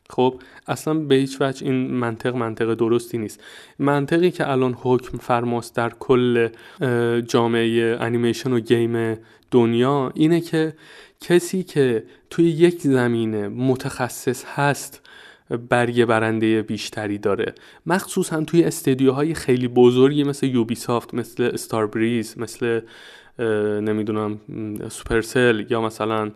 [0.10, 3.44] خب اصلا به هیچ وجه این منطق منطق درستی نیست.
[3.80, 6.50] منطقی که الان حکم فرماست در کل
[7.28, 9.18] جامعه انیمیشن و game
[9.52, 10.74] دنیا اینه که
[11.22, 15.02] کسی که توی یک زمینه متخصص هست
[15.70, 17.54] برگ برنده بیشتری داره.
[17.86, 22.82] مخصوصا توی استدیوهای خیلی بزرگی مثل Ubisoft مثل Starbreeze مثل
[23.82, 24.40] نمی‌دونم
[24.90, 26.32] Supercell یا مثلا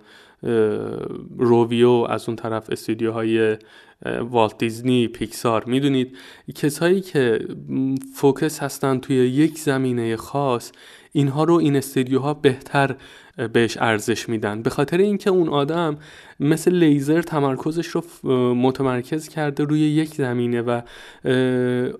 [1.37, 3.57] روویو از اون طرف استودیوهای
[4.21, 5.65] والت دیزنی پیکسار.
[5.65, 6.17] می‌دونید
[6.55, 7.47] کسایی که
[8.15, 10.71] فوکس هستن توی یک زمینه خاص
[11.11, 12.95] اینها رو این استودیوها بهتر
[13.53, 14.61] بهش ارزش میدن.
[14.61, 15.97] به خاطر اینکه اون آدم
[16.39, 18.03] مثل لیزر تمرکزش رو
[18.55, 20.81] متمرکز کرده روی یک زمینه و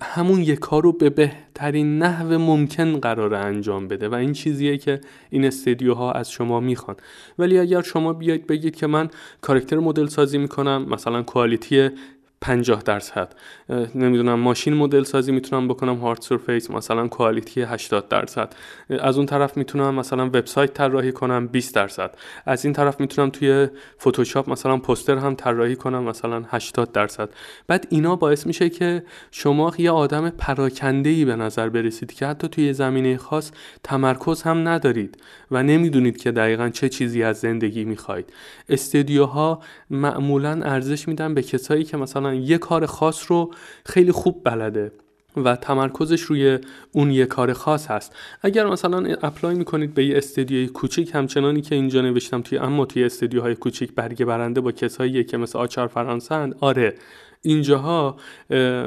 [0.02, 5.02] همون یک کار رو به بهترین نحو ممکن قرار انجام بده و این چیزیه که
[5.30, 6.98] این استدیوها از شما می‌خوان.
[7.40, 9.10] ولی اگر شما بیاید بگید که من
[9.42, 11.90] کارکتر مدل سازی می‌کنم مثلا کوالیتی
[12.42, 13.34] 50 درصد.
[13.96, 18.54] نمی‌دونم ماشین مدل سازی می‌تونم بکنم هارد سرفیس مثلا کوالیتی 80 درصد.
[18.90, 22.16] از اون طرف می‌تونم مثلا وبسایت طراحی کنم 20 درصد.
[22.46, 23.68] از این طرف می‌تونم توی
[24.02, 27.30] فتوشاپ مثلا پوستر هم طراحی کنم مثلا 80 درصد.
[27.68, 32.48] بعد اینا باعث میشه که شما یه آدم پراکنده ای به نظر برسید که حتی
[32.48, 33.52] توی زمینه خاص
[33.84, 35.18] تمرکز هم ندارید
[35.52, 38.34] و نمی‌دونید که دقیقا چه چیزی از زندگی می‌خواید.
[38.70, 43.54] استدیوها معمولا ارزش میدن به کسایی که مثلا یه کار خاص رو
[43.86, 44.92] خیلی خوب بلده
[45.38, 46.60] و تمرکزش روی
[46.92, 48.16] اون یه کار خاص هست.
[48.42, 53.04] اگر مثلا اپلای می‌کنید به یه استدیوی کوچیک همچنانی که اینجا نوشتم توی اما توی
[53.04, 56.96] استدیوهای کوچیک برگه برنده با کسایی که مثل آچار فرانسه آره
[57.42, 58.16] اینجاها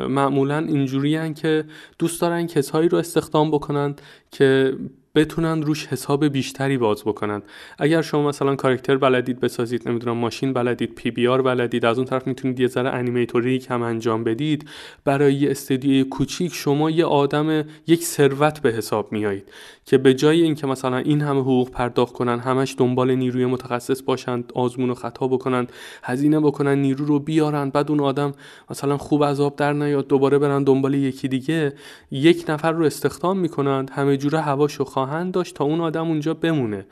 [0.09, 1.65] معمولا اینجوری که
[1.99, 3.95] دوست دارن کسایی رو استخدام بکنن
[4.31, 4.77] که
[5.15, 7.43] بتونن روش حساب بیشتری باز بکنن.
[7.79, 12.07] اگر شما مثلا کارکتر بلدید بسازید نمی‌دونم ماشین بلدید پی بی آر بلدید از اون
[12.07, 14.69] طرف می‌تونید یه ذره انیمیتوری کم انجام بدید
[15.05, 19.53] برای یه استدیوی کوچیک شما یه آدم یک ثروت به حساب میایید
[19.87, 24.53] که به جای اینکه مثلا این همه حقوق پرداخت کنن همش دنبال نیروی متخصص باشند
[24.55, 25.67] آزمون و خطا بکنن
[26.03, 28.33] هزینه بکنن نیرو رو بیارن بعد اون آدم
[28.71, 31.73] مثلا خوب عذاب در نیاد دوباره برن دنبال یکی دیگه
[32.11, 36.87] یک نفر رو استخدام می‌کنند همه جوره هواشو خواهند داشت تا اون آدم اونجا بمونه.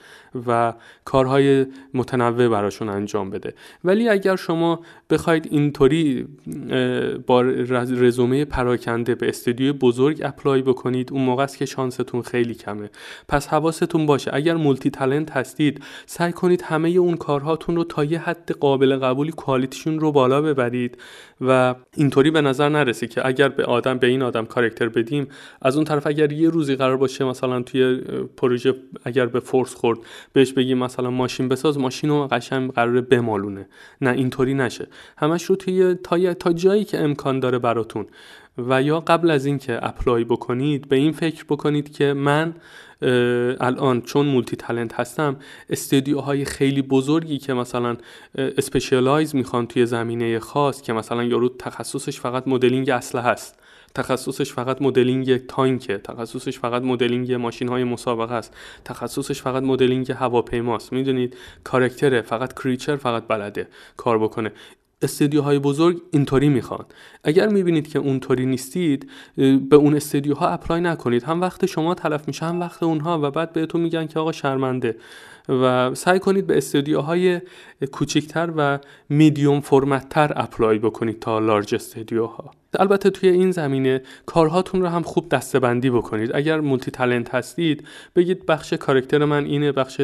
[0.46, 3.54] و کارهای متنوع براشون انجام بده.
[3.84, 6.26] ولی اگر شما بخواید اینطوری
[7.26, 12.90] با رزومه پراکنده به استودیو بزرگ apply بکنید اون موقع است که شانستون خیلی کمه.
[13.28, 18.18] پس حواستون باشه اگر multi talent هستید سعی کنید همه اون کارهاتون رو تا یه
[18.18, 20.98] حد قابل قبولی quality شون رو بالا ببرید
[21.40, 25.28] و اینطوری به نظر نرسه که اگر به آدم به این آدم character بدیم
[25.62, 27.96] از اون طرف اگر یه روزی قرار باشه مثلا توی
[28.36, 29.98] پروژه اگر به force خورد
[30.32, 33.68] بهش بگی مثلا ماشین بساز ماشین رو قشنگ قراره بمالونه.
[34.00, 34.86] نه اینطوری نشه.
[35.18, 38.06] همش رو توی تا, تا جایی که امکان داره براتون.
[38.58, 42.54] و یا قبل از اینکه apply بکنید به این فکر بکنید که من
[43.60, 45.36] الان چون multi talent هستم
[45.70, 47.96] استودیوهای خیلی بزرگی که مثلا
[48.34, 53.58] specialize می‌خوان توی زمینه خاص که مثلا یارو تخصصش فقط مدلینگ اسلحه هست.
[53.94, 58.56] تخصصش فقط مدلینگ تانکه تخصصش فقط مدلینگ ماشین های مسابقه است.
[58.84, 60.92] تخصصش فقط مدلینگ هواپیماست.
[60.92, 64.52] می‌دونید character ه فقط creature فقط بلده کار بکنه.
[65.02, 66.84] استدیوهای بزرگ اینطوری می‌خوان.
[67.24, 69.10] اگر می‌بینید که اونطوری نیستید
[69.70, 71.22] به اون استدیوها apply نکنید.
[71.22, 74.96] هم وقت شما تلف میشه هم وقت اونها و بعد بهتون میگن که آقا شرمنده.
[75.52, 77.40] و سعی کنید به استودیوهای
[77.92, 82.50] کوچکتر و medium format تر apply بکنید تا large استودیوها.
[82.78, 86.30] البته توی این زمینه کارهاتون رو هم خوب دستبندی بکنید.
[86.34, 87.84] اگر multi talent هستید
[88.16, 90.00] بگید بخش character من اینه بخش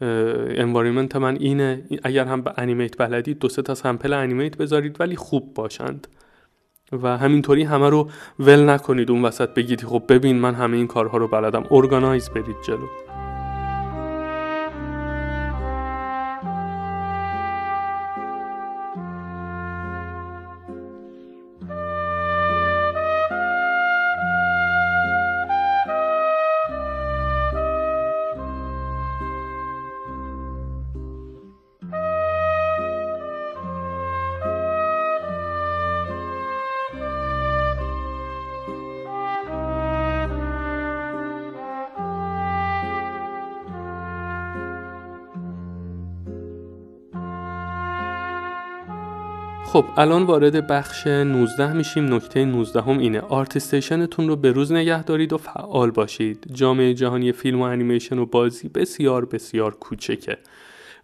[0.00, 1.82] environment من اینه.
[2.02, 6.06] اگر هم به animate بلدید دو سه تا sample animate بذارید ولی خوب باشند.
[6.92, 8.08] و همینطوری همه رو
[8.38, 11.64] ول نکنید اون وسط بگید خب ببین من همه این کارها رو بلدم.
[11.70, 13.27] organize برید جلو.
[49.72, 52.14] خب الان وارد بخش 19 میشیم.
[52.14, 56.46] نکته 19 هم اینه ArtStation تون رو به روز نگه دارید و فعال باشید.
[56.52, 60.38] جامعه جهانی فیلم و انیمیشن و بازی بسیار بسیار کوچکه.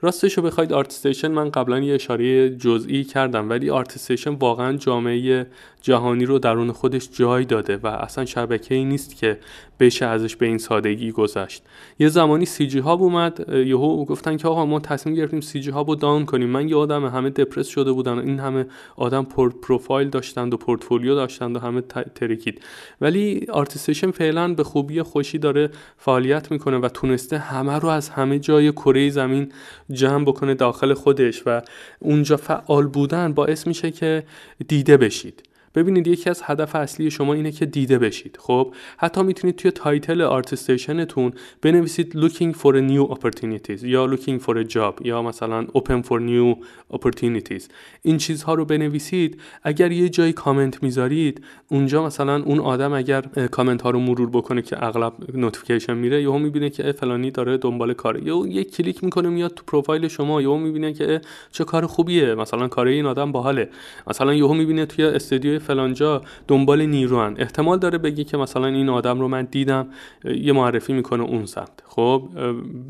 [0.04, 5.46] راستش رو بخواید ArtStation من قبلا یه اشاره جزئی کردم ولی ArtStation واقعا جامعه
[5.82, 9.38] جهانی رو درون خودش جای داده و اصلا شبکه ای نیست که
[9.80, 11.62] بشه ازش به این سادگی گذشت.
[11.98, 16.48] یه زمانی CGHub اومد یهو گفتن که آقا ما تصمیم گرفتیم CGHub رو down کنیم.
[16.48, 19.24] من یه آدم همه دپرس شده بودن این همه آدم
[19.62, 21.80] پروفایل داشتند و پورتفولیو داشتند و همه
[22.14, 22.60] ترکید.
[23.00, 28.38] ولی ArtStation فعلا به خوبی خوشی داره فعالیت می‌کنه و تونسته همه رو از همه
[28.38, 29.52] جای کره زمین
[29.94, 31.62] جمع بکنه داخل خودش و
[31.98, 34.22] اونجا فعال بودن باعث میشه که
[34.68, 35.42] دیده بشید.
[35.74, 38.36] ببینید یکی از هدف اصلی شما اینه که دیده بشید.
[38.40, 41.32] خب حتی می‌تونید توی title ArtStation تون
[41.62, 46.20] بنویسید looking for a new opportunities یا looking for a job یا مثلا open for
[46.20, 46.56] new
[46.96, 47.62] opportunities.
[48.02, 49.40] این چیزها رو بنویسید.
[49.62, 54.62] اگر یه جایی کامنت می‌ذارید اونجا مثلا اون آدم اگر کامنت ها رو مرور بکنه
[54.62, 58.24] که اغلب notification میره یهو می‌بینه که فلانی داره دنبال کاره.
[58.24, 61.20] یا یه کلیک می‌کنه میاد تو پروفایل شما یهو می‌بینه که
[61.52, 62.34] چه کار خوبیه.
[62.34, 63.68] مثلا کار این آدم باحاله.
[64.06, 67.36] مثلا یهو می‌بینه توی استودیو فلانجا دنبال نیروان.
[67.38, 69.86] احتمال داره بگی که مثلا این آدم رو من دیدم
[70.24, 71.82] یه معرفی می‌کنه اون سمت.
[71.86, 72.28] خب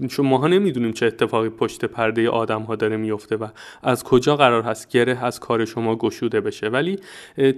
[0.09, 3.47] چون ماها نمی‌دونیم چه اتفاقی پشت پرده آدم ها داره میفته و
[3.83, 6.69] از کجا قرار هست گره از کار شما گشوده بشه.
[6.69, 6.99] ولی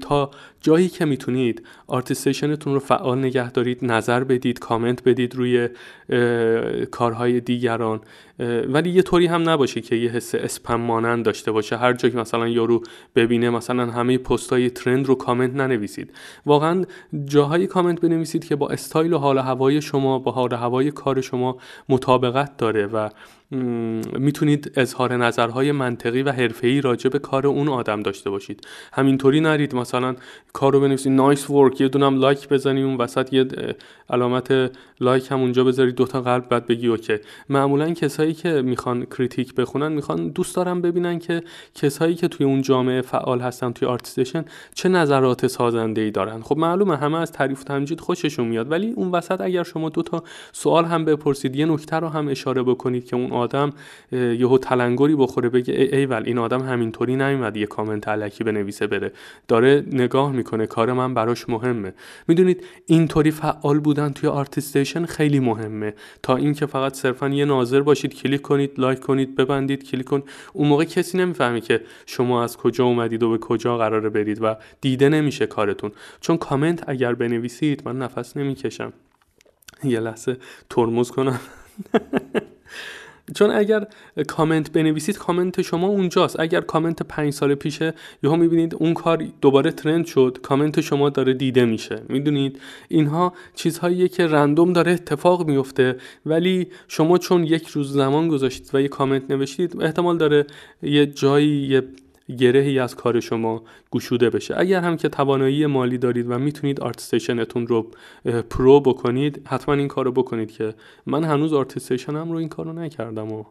[0.01, 5.69] تا جایی که می‌تونید ArtStation تون رو فعال نگه دارید نظر بدید کامنت بدید روی
[6.91, 8.01] کارهای دیگران.
[8.69, 11.77] ولی یه طوری هم نباشه که یه حس اسپم مانند داشته باشه.
[11.77, 12.83] هر جا که مثلا یارو
[13.17, 16.12] ببینه مثلا همه پستای trend رو کامنت ننویسید.
[16.47, 16.85] واقعا
[17.25, 21.57] جاهایی کامنت بنویسید که با استایل و حال هوای شما با حال هوای کار شما
[21.88, 23.09] مطابقت داره و
[24.19, 28.67] می‌تونید اظهار نظرهای منطقی و حرفه‌ای راجع به کار اون آدم داشته باشید.
[28.93, 30.17] همینطوری نرید مثلا
[30.53, 33.47] کار رو بنویسید nice work یه دونم لایک بزنی اون وسط یه
[34.11, 37.17] علامت لایک هم اونجا بذارید دوتا قلب بعد بگی okay.
[37.49, 41.43] معمولا کسایی که می‌خوان critique بخونن می‌خوان دوست دارن ببینن که
[41.75, 46.43] کسایی که توی اون جامعه فعال هستن توی ArtStation چه نظرات سازنده ای دارن.
[46.43, 50.85] خب معلومه همه از تعریف تمجید خوششون میاد ولی اون وسط اگر شما دوتا سوال
[50.85, 53.72] هم بپرسید یه نکته رو هم اشاره بکنید که اون آدم
[54.12, 58.87] یهو تلنگری بخوره بگه ای, ای ول این آدم همینطوری نمیاد یه کامنت الکی بنویسه
[58.87, 59.12] بره.
[59.49, 61.94] داره نگاه می‌کنه کار من براش مهمه.
[62.29, 65.94] می‌دونید اینطوری فعال بودن توی ArtStation خیلی مهمه.
[66.22, 70.22] تا اینکه فقط صرفا یه ناظر باشید کلیک کنید لایک کنید ببندید کلیک کن.
[70.53, 74.57] اون موقع کسی نمی‌فهمه که شما از کجا اومدید و به کجا قراره برید و
[74.80, 75.93] دیده نمیشه کارتون.
[76.20, 78.93] چون کامنت اگر بنویسید من نفس نمی‌کشم.
[79.84, 80.37] یه لحظه
[80.70, 81.41] ترمز کنم.
[83.35, 83.87] چون اگر
[84.29, 86.41] کامنت بنویسید کامنت شما اونجاست.
[86.41, 91.35] اگر کامنت پنج سال پیشه یهو می‌بینید اون کار دوباره ترند شد کامنت شما داره
[91.35, 92.03] دیده میشه.
[92.09, 95.97] می‌دونید؟ اینها چیزهاییه که رندوم داره اتفاق میفته
[96.27, 100.47] ولی شما چون یک روز زمان گذاشتید و یه کامنت نوشتید احتمال داره
[100.83, 101.83] یه جایی یه
[102.39, 104.55] گرهی از کار شما گشوده بشه.
[104.59, 107.91] اگر هم که توانایی مالی دارید و می‌تونید ArtStation تون رو
[108.51, 110.74] pro بکنید حتما این کارو بکنید که
[111.07, 113.45] من هنوز ArtStation م رو این کارو نکردم و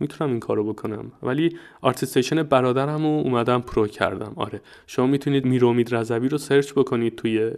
[0.00, 1.12] می‌تونم این کارو بکنم.
[1.22, 4.32] ولی ArtStation برادرم رو اومدم pro کردم.
[4.36, 4.60] آره.
[4.86, 7.50] شما می‌تونید میرومید رضوی رو سرچ بکنید توی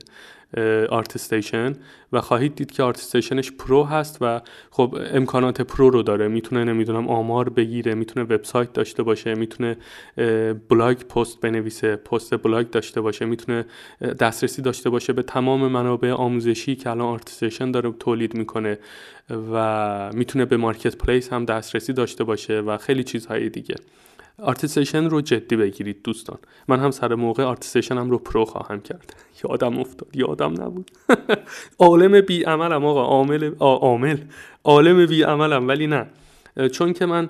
[0.91, 1.75] ArtStation
[2.13, 4.41] و خواهید دید که ArtStation ش pro هست و
[4.71, 6.29] خب امکانات pro رو داره.
[6.29, 9.77] می‌تونه نمی‌دونم آمار بگیره می‌تونه وبسایت داشته باشه می‌تونه
[10.69, 13.65] blog post بنویسه پست بلاگ داشته باشه می‌تونه
[14.01, 18.79] دسترسی داشته باشه به تمام منابع آموزشی که الان ArtStation داره تولید می‌کنه
[19.53, 23.75] و می‌تونه به marketplace هم دسترسی داشته باشه و خیلی چیزهای دیگه.
[24.39, 26.39] ArtStation رو جدی بگیرید دوستان.
[26.69, 29.15] من هم سر موقع ArtStation م رو pro خواهم کرد.
[29.45, 30.17] یادم افتاد.
[30.17, 30.91] یادم نبود.
[31.79, 33.05] عالم بی عملم آقا.
[33.05, 34.19] عامل عامل.
[34.65, 36.07] عالم بی عملم ولی نه.
[36.73, 37.29] چون که من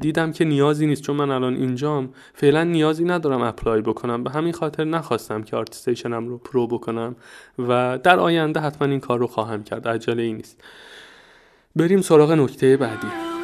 [0.00, 1.02] دیدم که نیازی نیست.
[1.02, 4.24] چون من الان اینجام فعلا نیازی ندارم apply بکنم.
[4.24, 7.16] به همین خاطر نخواستم که ArtStation م رو pro بکنم.
[7.58, 9.88] و در آینده حتما این کار رو خواهم کرد.
[9.88, 10.64] عجله ای نیست.
[11.76, 13.37] بریم سراغ نکته بعدی.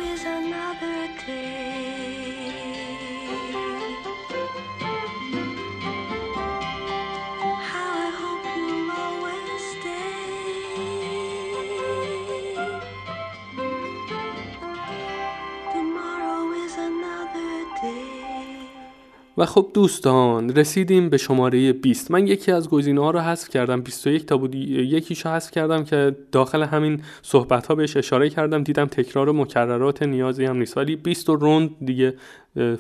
[19.47, 23.81] خب دوستان رسیدیم به شماره 20 من یکی از گزینه ها رو حذف کردم.
[23.81, 28.63] 21 تا بود یکیشو حذف کردم که داخل همین صحبت ها بهش اشاره کردم.
[28.63, 30.77] دیدم تکرار مکررات نیازی هم نیست.
[30.77, 32.15] ولی 20 رو روند دیگه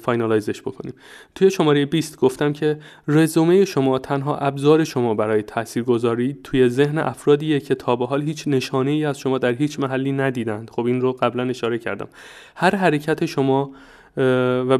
[0.02, 0.94] فاینالایزش بکنیم.
[1.34, 7.60] توی شماره 20 گفتم که رزومه شما تنها ابزار شما برای تاثیرگذاری توی ذهن افرادیه
[7.60, 10.70] که تا به حال هیچ نشانه ای از شما در هیچ محلی ندیدند.
[10.70, 12.08] خب این رو قبلا اشاره کردم.
[12.54, 13.70] هر حرکت شما
[14.16, 14.78] و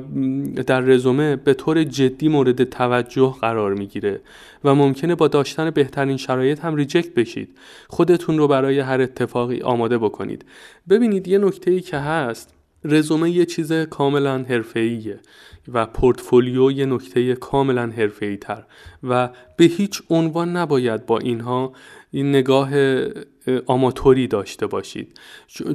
[0.66, 4.20] در رزومه به طور جدی مورد توجه قرار می‌گیره
[4.64, 7.59] و ممکنه با داشتن بهترین شرایط هم ریجکت بشید.
[7.89, 10.45] خودتون رو برای هر اتفاقی آماده بکنید.
[10.89, 12.55] ببینید یه نکته ای که هست
[12.85, 15.18] رزومه یه چیز کاملا حرفه‌ایه
[15.72, 18.64] و پورتفولیو یه نکته کاملا حرفه‌ای تر
[19.03, 21.72] و به هیچ عنوان نباید با اینها
[22.11, 22.70] این نگاه
[23.66, 25.18] آماتوری داشته باشید.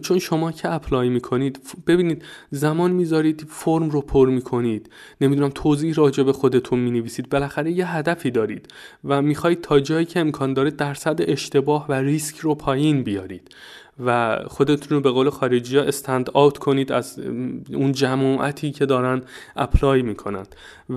[0.01, 4.89] چون شما که apply می‌کنید ببینید زمان می‌ذارید فرم رو پر می‌کنید.
[5.21, 7.29] نمی‌دونم توضیح راجع به خودتون می‌نویسید.
[7.29, 8.67] بالاخره یه هدفی دارید
[9.03, 13.49] و می‌خواهید تا جایی که امکان داره درصد اشتباه و ریسک رو پایین بیارید.
[14.05, 17.19] و خودتون رو به قول خارجی ها stand out کنید از
[17.73, 19.21] اون جماعتی که دارن
[19.55, 20.45] apply می‌کنن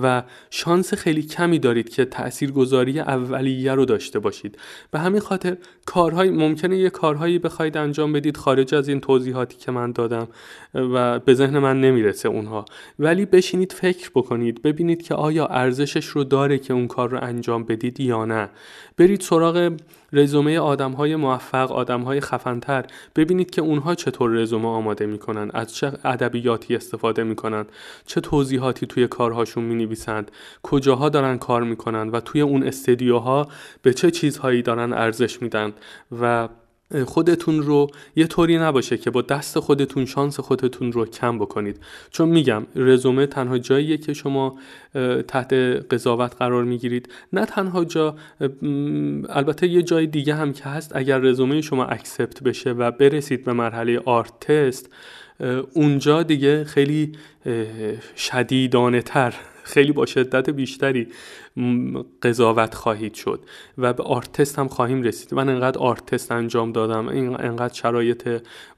[0.01, 4.57] و شانس خیلی کمی دارید که تاثیرگذاری اولیه رو داشته باشید.
[4.91, 9.71] به همین خاطر کارهای ممکنه یه کارهایی بخواید انجام بدید خارج از این توضیحاتی که
[9.71, 10.27] من دادم
[10.73, 12.65] و به ذهن من نمی‌رسه اونها.
[12.99, 17.63] ولی بشینید فکر بکنید ببینید که آیا ارزشش رو داره که اون کار رو انجام
[17.63, 18.49] بدید یا نه.
[18.97, 19.71] برید سراغ
[20.13, 22.85] رزومه آدم های موفق آدم های خفنتر.
[23.15, 27.65] ببینید که اونها چطور رزومه آماده می‌کنن از چه ادبیاتی استفاده می‌کنن
[28.05, 30.31] چه توضیحاتی توی کارهاشون می نویسند
[30.63, 33.47] کجاها دارن کار می‌کنن و توی اون استدیوها
[33.81, 35.73] به چه چیزهایی دارن ارزش میدن
[36.21, 36.49] و
[37.05, 41.79] خودتون رو یه طوری نباشه که با دست خودتون شانس خودتون رو کم بکنید.
[42.11, 44.59] چون میگم رزومه تنها جاییه که شما
[45.27, 45.53] تحت
[45.91, 47.09] قضاوت قرار می‌گیرید.
[47.33, 48.15] نه تنها جا
[49.29, 53.53] البته یه جای دیگه هم که هست اگر رزومه شما اکسپت بشه و برسید به
[53.53, 54.89] مرحله آرت تست
[55.73, 57.11] اونجا دیگه خیلی
[58.15, 59.33] شدیدانه تر
[59.63, 61.07] خیلی با شدت بیشتری
[62.21, 63.39] قضاوت خواهید شد
[63.77, 65.33] و به آرتست هم خواهیم رسید.
[65.33, 67.07] من انقدر آرتست انجام دادم
[67.39, 68.29] انقدر شرایط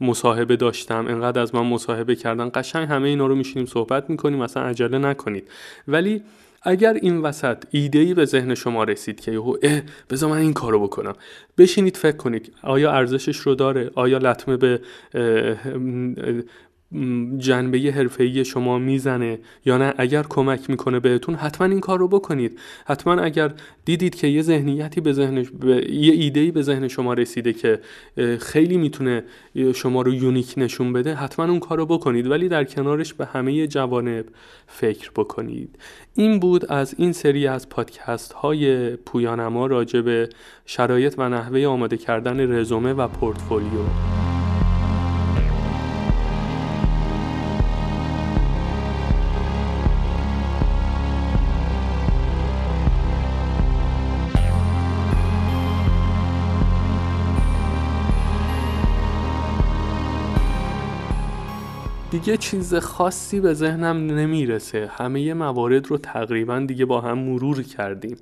[0.01, 2.51] مصاحبه داشتم انقدر از من مصاحبه کردن.
[2.53, 5.49] قشنگ همه اینا رو میشینیم صحبت می‌کنیم اصلا عجله نکنید.
[5.87, 6.23] ولی
[6.67, 10.53] اگر این وسط ایده ای به ذهن شما رسید که یهو اه بذار من این
[10.53, 11.13] کارو بکنم.
[11.57, 14.81] بشینید فکر کنید آیا ارزشش رو داره؟ آیا لطمه به
[17.37, 22.59] جنبه حرفه‌ای شما می‌زنه یا نه؟ اگر کمک می‌کنه بهتون حتما این کار رو بکنید.
[22.85, 23.53] حتما اگر
[23.85, 25.37] دیدید که یه ذهنیتی به ذهن
[25.89, 27.79] یه ایده‌ای به ذهن شما رسیده که
[28.39, 29.23] خیلی می‌تونه
[29.75, 32.27] شما رو یونیک نشون بده حتما اون کار رو بکنید.
[32.27, 34.25] ولی در کنارش به همه جوانب
[34.67, 35.79] فکر بکنید.
[36.13, 40.29] این بود از این سری از پادکست های پویانما راجع به
[40.65, 44.34] شرایط و نحوه آماده کردن رزومه و پورتفولیو.
[62.25, 64.91] دیگه چیز خاصی به ذهنم نمی‌رسه.
[64.93, 68.17] همه موارد رو تقریبا دیگه با هم مرور کردیم.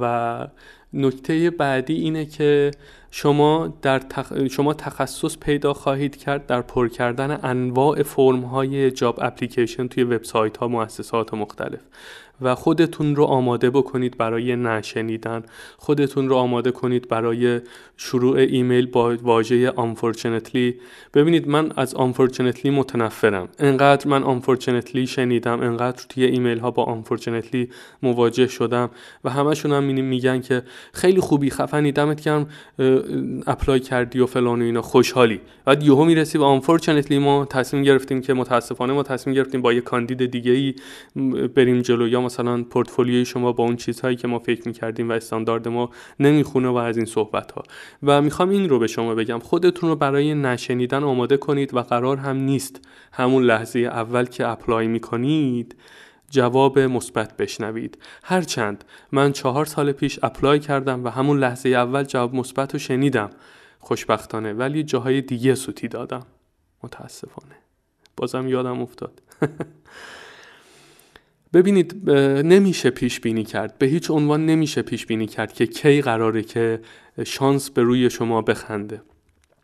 [0.00, 0.46] و
[0.92, 2.70] نکته بعدی اینه که
[3.10, 4.02] شما در
[4.50, 10.56] شما تخصص پیدا خواهید کرد در پر کردن انواع فرم های جاب اپلیکیشن توی وبسایت
[10.56, 11.80] ها مؤسسات مختلف.
[12.42, 15.42] و خودتون رو آماده بکنید برای نشنیدن.
[15.76, 17.60] خودتون رو آماده کنید برای
[17.96, 20.74] شروع ایمیل با واژه unfortunately.
[21.14, 23.48] ببینید من از unfortunately متنفرم.
[23.58, 27.72] انقدر من unfortunately شنیدم انقدر توی ایمیل ها با unfortunately
[28.02, 28.90] مواجه شدم
[29.24, 30.62] و همشون هم میگن که
[30.92, 32.48] خیلی خوبی خفنی دمت گرم
[33.46, 34.82] اپلای کردی و فلان و اینا.
[34.82, 35.40] خوشحالی.
[35.64, 39.80] بعد یهو می‌رسی به unfortunately ما تصمیم گرفتیم که متاسفانه ما تصمیم گرفتیم با یه
[39.80, 40.74] کاندید دیگه ای
[41.48, 45.68] بریم جلو یا مثلا پورتفولیوی شما با اون چیزهایی که ما فکر می‌کردیم و استاندارد
[45.68, 47.62] ما نمی‌خونه و از این صحبت ها
[48.02, 49.38] و می‌خوام این رو به شما بگم.
[49.38, 52.80] خودتون رو برای نه شنیدن آماده کنید و قرار هم نیست
[53.12, 55.76] همون لحظه اول که apply می‌کنید
[56.30, 57.98] جواب مثبت بشنوید.
[58.22, 63.30] هرچند من چهار سال پیش apply کردم و همون لحظه اول جواب مثبت رو شنیدم.
[63.78, 64.52] خوشبختانه.
[64.52, 66.26] ولی جاهای دیگه سوتی دادم.
[66.82, 67.54] متاسفانه.
[68.16, 69.22] بازم یادم افتاد.
[71.52, 72.10] ببینید
[72.44, 73.78] نمیشه پیش بینی کرد.
[73.78, 76.80] به هیچ عنوان نمیشه پیش بینی کرد که کی قراره که
[77.26, 79.02] شانس به روی شما بخنده.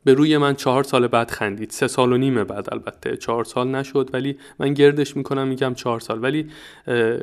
[0.05, 1.71] به روی من چهار سال بعد خندید.
[1.71, 3.17] سه سال و نیمه بعد البته.
[3.17, 6.23] چهار سال نشد ولی من گردش می‌کنم میگم چهار سال.
[6.23, 6.51] ولی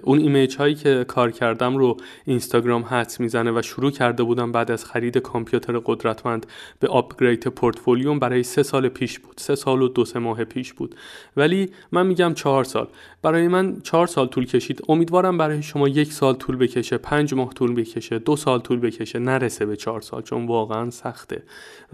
[0.03, 4.71] اون ایمیج هایی که کار کردم رو اینستاگرام حدس می‌زنه و شروع کرده بودم بعد
[4.71, 6.45] از خرید کامپیوتر قدرتمند
[6.79, 9.35] به آپگرید پورتفولیوم برای سه سال پیش بود.
[9.37, 10.95] سه سال و دو سه ماه پیش بود.
[11.37, 12.87] ولی من میگم چهار سال.
[13.21, 14.81] برای من چهار سال طول کشید.
[14.89, 19.19] امیدوارم برای شما یک سال طول بکشه پنج ماه طول بکشه دو سال طول بکشه.
[19.19, 21.43] نرسه به چهار سال چون واقعا سخته.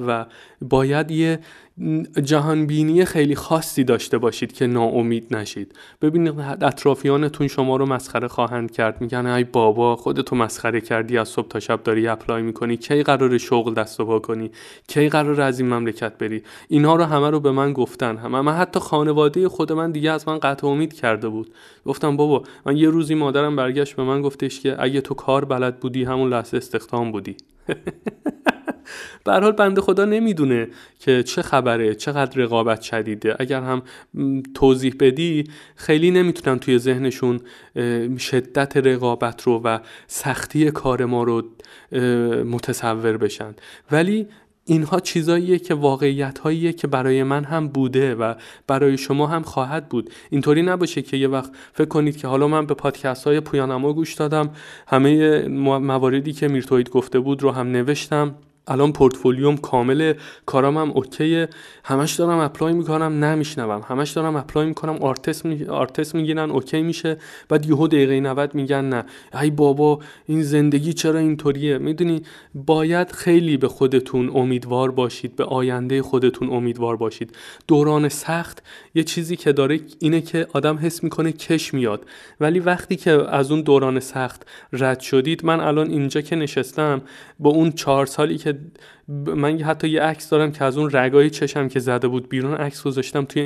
[0.08, 0.26] و
[0.72, 1.40] باید یه
[2.24, 5.76] جهانبینی خیلی خاصی داشته باشید که ناامید نشید.
[6.02, 9.02] ببینید اطرافیانتون شما رو مسخره خواهند کرد.
[9.02, 12.78] میگن ای بابا خودتو مسخره کردی از صبح تا شب داری اپلای می‌کنی.
[12.78, 14.52] کی قرار شغل دست و کنی؟
[14.88, 18.18] کی قرار از این مملکت بری؟ اینها رو همه رو به من گفتن.
[18.18, 21.54] همه من حتی خانواده خود من دیگه از من قطع امید کرده بود.
[21.86, 25.80] گفتم بابا من یه روزی مادرم برگشت به من گفتش که اگه تو کار بلد
[25.80, 27.38] بودی همون لحظه استخدام بودی.
[29.26, 30.68] به حال بنده خدا نمی‌دونه
[31.00, 33.36] که چه خبره چقدر رقابت شدیده.
[33.40, 33.82] اگر هم
[34.54, 35.44] توضیح بدی
[35.76, 37.40] خیلی نمی‌تونن توی ذهنشون
[38.20, 41.44] شدت رقابت رو و سختی کار ما رو
[42.46, 43.56] متصور بشن.
[43.92, 44.28] ولی
[44.66, 48.34] اینها چیزاییه که واقعیت هاییه که برای من هم بوده و
[48.68, 50.10] برای شما هم خواهد بود.
[50.30, 54.14] اینطوری نباشه که یه وقت فکر کنید که حالا من به پادکست های پویانما گوش
[54.14, 54.50] دادم
[54.88, 58.36] همه مواردی که میرتوید گفته بود رو هم نوشتم.
[58.72, 60.14] الان پورتفولیوم کامل
[60.46, 61.50] کارام هم okay ه.
[61.84, 63.82] همش دارم apply می‌کنم نه میشنوم.
[63.88, 65.66] همش دارم apply می‌کنم art test می...
[65.66, 67.18] art test می‌گیرن okay میشه.
[67.50, 69.06] بعد یهو دقیقه 90 میگن نه.
[69.42, 72.22] ای بابا این زندگی چرا اینطوریه؟ می‌دونی
[72.56, 77.36] باید خیلی به خودتون امیدوار باشید به آینده خودتون امیدوار باشید.
[77.68, 78.64] دوران سخت
[78.96, 82.06] یه چیزی که داره اینه که آدم حس می‌کنه کش میاد.
[82.40, 87.02] ولی وقتی که از اون دوران سخت رد شدید من الان اینجا که نشستم
[87.40, 88.58] با اون چهار سالی که
[89.08, 92.84] من حتی یه عکس دارم که از اون رگای چشم که زده بود بیرون عکس
[92.84, 93.42] گذاشتم توی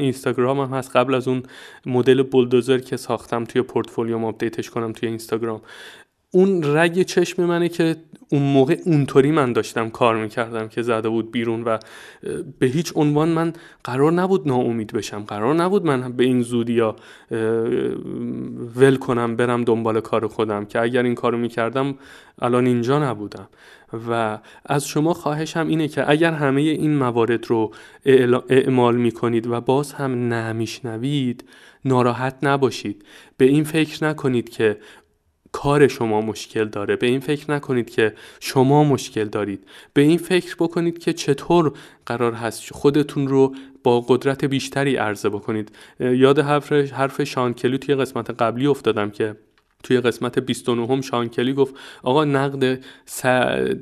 [0.60, 0.96] هم هست.
[0.96, 1.44] قبل از اون
[1.86, 5.62] مدل بولدوزر که ساختم توی portfolio م update ش کنم توی اینستاگرام.
[6.36, 7.96] اون رگ چشم منه که
[8.30, 11.78] اون موقع اونطوری من داشتم کار می‌کردم که زده بود بیرون و
[12.60, 15.24] به هیچ عنوان من قرار نبود ناامید بشم.
[15.24, 16.96] قرار نبود من به این زودی یا
[18.76, 21.96] ول کنم برم دنبال کار خودم که اگر این کارو می‌کردم
[22.42, 23.48] الان اینجا نبودم.
[24.10, 27.72] و از شما خواهشم اینه که اگر همه این موارد رو
[28.50, 31.44] اعمال می‌کنید و باز هم نمیشنوید
[31.86, 33.06] ناراحت نباشید.
[33.38, 34.78] به این فکر نکنید که
[35.56, 36.96] کار شما مشکل داره.
[36.96, 39.64] به این فکر نکنید که شما مشکل دارید.
[39.94, 41.74] به این فکر بکنید که چطور
[42.06, 45.72] قرار هست خودتون رو با قدرت بیشتری عرضه بکنید.
[46.00, 49.36] یاد حرف, حرف شانکلی توی قسمت قبلی افتادم که
[49.84, 52.80] توی قسمت 29 هم شانکلی گفت آقا نقد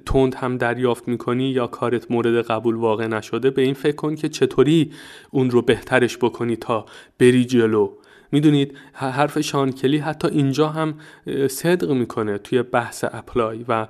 [0.05, 4.29] تند هم دریافت می‌کنی یا کارت مورد قبول واقع نشده؟ به این فکر کن که
[4.29, 4.91] چطوری
[5.31, 6.85] اون رو بهترش بکنی تا
[7.19, 7.89] بری جلو.
[8.33, 10.93] می‌دونید حرف شان کلی حتی اینجا هم
[11.49, 13.87] صدق می‌کنه توی بحث apply و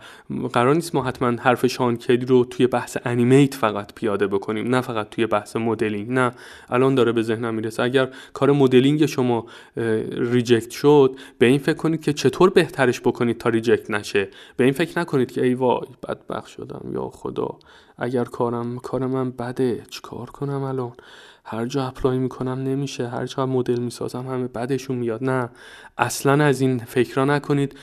[0.53, 4.81] قرار نیست ما حتما حرف شان کلی رو توی بحث animate فقط پیاده بکنیم نه
[4.81, 6.31] فقط توی بحث مدلینگ نه.
[6.69, 7.83] الان داره به ذهنم می‌رسه.
[7.83, 9.45] اگر کار مدلینگ شما
[10.11, 14.73] reject شد به این فکر کنید که چطور بهترش بکنید تا reject نشه؟ به این
[14.73, 17.57] فکر نکنید که ای وای بدبخت شدم یا خدا.
[17.97, 20.91] اگر کارم کار من بده چیکار کنم الان؟
[21.45, 25.23] هر جا apply می‌کنم نمیشه هر جا مدل می‌سازم همه بدشون میاد.
[25.23, 25.49] نه
[25.97, 27.75] اصلا از این فکر نکنید.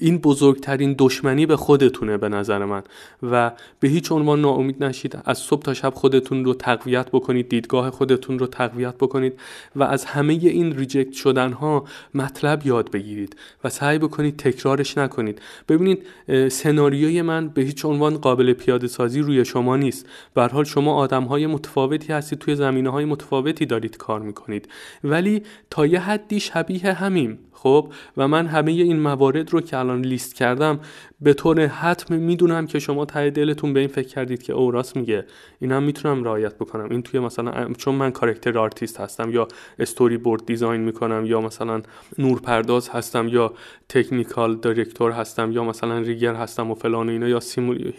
[0.00, 2.82] این بزرگترین دشمنی به خودتونه به نظر من.
[3.22, 5.18] و به هیچ عنوان ناامید نشید.
[5.24, 7.48] از صبح تا شب خودتون رو تقویت بکنید.
[7.48, 9.32] دیدگاه خودتون رو تقویت بکنید.
[9.76, 13.36] و از همه این reject شدن ها مطلب یاد بگیرید.
[13.64, 15.40] و سعی بکنید تکرارش نکنید.
[15.68, 16.06] ببینید
[16.48, 20.06] سناریوی من به هیچ عنوان قابل پیاده سازی روی شما نیست.
[20.34, 22.38] به حال شما آدم های متفاوتی هستید.
[22.38, 24.68] توی زمینه های متفاوتی دارید کار می‌کنید.
[25.04, 27.38] ولی تا یه حدی شبیه همیم.
[27.62, 30.80] خب و من همه این موارد رو که الان لیست کردم
[31.20, 34.96] به طور حتم می‌دونم که شما ته دلتون به این فکر کردید که او راست
[34.96, 35.24] میگه
[35.60, 36.88] اینم می‌تونم رعایت بکنم.
[36.90, 41.82] این توی مثلا چون من character artist هستم یا storyboard design می‌کنم یا مثلا
[42.18, 43.54] نورپرداز هستم یا
[43.88, 47.40] technical director هستم یا مثلا rigger هستم و فلان و اینا یا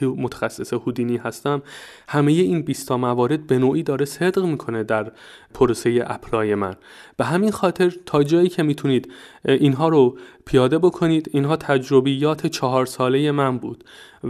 [0.02, 1.62] متخصص هودینی هستم
[2.08, 5.12] همه این 20 موارد به نوعی داره صدق می‌کنه در
[5.54, 6.76] پروسه apply من.
[7.22, 9.12] به همین خاطر تا جایی که می‌تونید
[9.46, 11.30] اینها رو پیاده بکنید.
[11.34, 13.84] اینها تجربیات چهار ساله من بود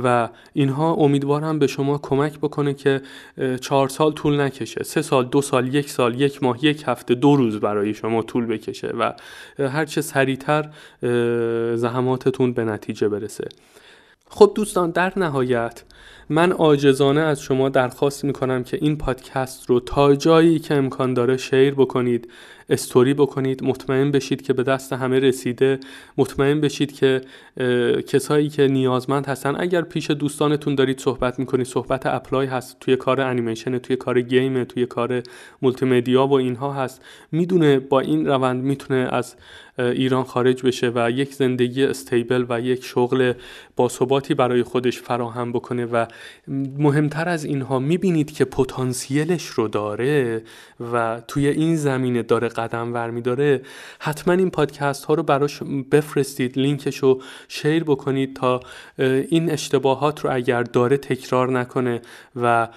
[0.03, 3.01] و اینها امیدوارم به شما کمک بکنه که
[3.61, 4.83] چهار سال طول نکشه.
[4.83, 8.45] سه سال دو سال یک سال یک ماه یک هفته دو روز برای شما طول
[8.45, 9.13] بکشه و
[9.59, 10.69] هرچه سریعتر
[11.75, 13.49] زحماتتون به نتیجه برسه.
[14.29, 15.83] خب دوستان در نهایت
[16.29, 21.37] من عاجزانه از شما درخواست می‌کنم که این پادکست رو تا جایی که امکان داره
[21.37, 22.31] share بکنید.
[22.71, 25.79] استوری بکنید مطمئن بشید که به دست همه رسیده.
[26.17, 27.21] مطمئن بشید که
[28.07, 29.55] کسایی که نیازمند هستن.
[29.59, 34.63] اگر پیش دوستانتون دارید صحبت می‌کنید صحبت apply هست توی کار انیمیشن توی کار game
[34.63, 35.23] توی کار
[35.61, 37.01] مولتی مدیا و اینها هست.
[37.31, 39.35] می‌دونه با این روند می‌تونه از
[39.79, 43.33] ایران خارج بشه و یک زندگی stable و یک شغل
[43.75, 46.05] باثباتی برای خودش فراهم بکنه و
[46.77, 50.41] مهمتر از اینها می‌بینید که پتانسیلش رو داره
[50.93, 53.61] و توی این زمینه داره قدم ور میداره
[53.99, 58.59] حتما این پادکست ها رو براش بفرستید لینکش رو share بکنید تا
[59.29, 62.01] این اشتباهات رو اگر داره تکرار نکنه
[62.35, 62.67] و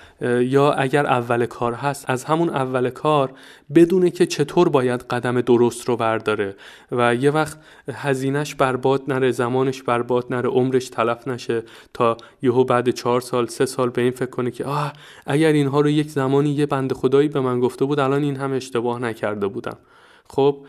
[0.41, 3.32] یا اگر اول کار هست از همون اول کار
[3.74, 6.57] بدونه که چطور باید قدم درست رو برداره
[6.93, 7.59] و یه وقت
[7.93, 11.62] هزینهش برباد نره زمانش برباد نره عمرش تلف نشه
[11.95, 14.93] تا یهو بعد چهار سال سه سال به این فکر کنه که آه
[15.26, 18.53] اگر اینها رو یک زمانی یه بند خدایی به من گفته بود الان این هم
[18.53, 19.79] اشتباه نکرده بودم.
[20.29, 20.67] خب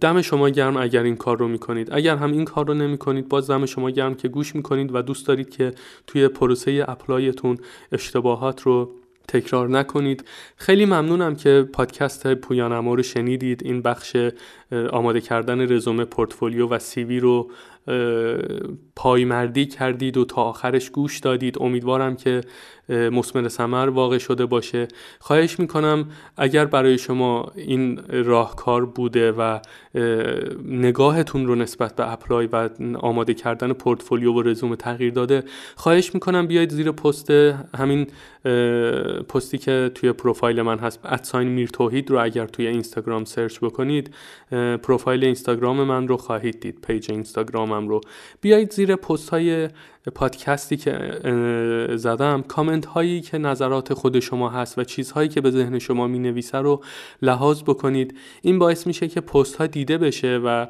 [0.00, 1.88] دم شما گرم اگر این کار رو می‌کنید.
[1.92, 5.26] اگر هم این کار رو نمی‌کنید باز دم شما گرم که گوش می‌کنید و دوست
[5.26, 5.72] دارید که
[6.06, 7.58] توی پروسه apply تون
[7.92, 8.90] اشتباهات رو
[9.28, 10.24] تکرار نکنید.
[10.56, 13.62] خیلی ممنونم که پادکست پویانما رو شنیدید.
[13.64, 14.16] این بخش
[14.90, 17.50] آماده کردن رزومه پورتفولیو و CV رو
[18.96, 21.56] پایمردی کردید و تا آخرش گوش دادید.
[21.60, 22.40] امیدوارم که
[22.88, 24.88] مسمر سمر واقع شده باشه.
[25.20, 29.58] خواهش می‌کنم اگر برای شما این راهکار بوده و
[30.64, 35.42] نگاهتون رو نسبت به apply و آماده کردن پورتفولیو و رزومه تغییر داده
[35.76, 37.30] خواهش می‌کنم بیاید زیر پست
[37.78, 38.06] همین
[39.28, 43.58] پستی که توی پروفایل من هست at sign میر توحید رو اگر توی اینستاگرام سرچ
[43.58, 44.14] بکنید
[44.82, 48.00] پروفایل اینستاگرام من رو خواهید دید page اینستاگرامم رو.
[48.40, 49.68] بیایید زیر پست های
[50.14, 51.20] پادکستی که
[51.96, 56.18] زدم کامنت هایی که نظرات خود شما هست و چیزهایی که به ذهن شما می
[56.18, 56.82] نویسه رو
[57.22, 58.18] لحاظ بکنید.
[58.42, 60.66] این باعث میشه که پست ها دیده بشه و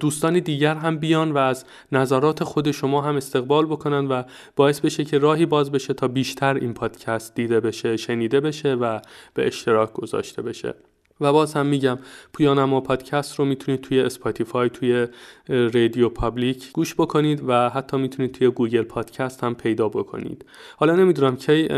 [0.00, 4.22] دوستان دیگر هم بیان و از نظرات خود شما هم استقبال بکنن و
[4.56, 9.00] باعث بشه که راهی باز بشه تا بیشتر این پادکست دیده بشه شنیده بشه و
[9.34, 10.74] به اشتراک گذاشته بشه.
[11.20, 11.98] و باز هم میگم
[12.32, 15.06] پویانما پادکست رو می‌تونید توی Spotify توی
[15.48, 20.44] RadioPublic گوش بکنید و حتی می‌تونید توی Google Podcast هم پیدا بکنید.
[20.76, 21.68] حالا نمی‌دونم کی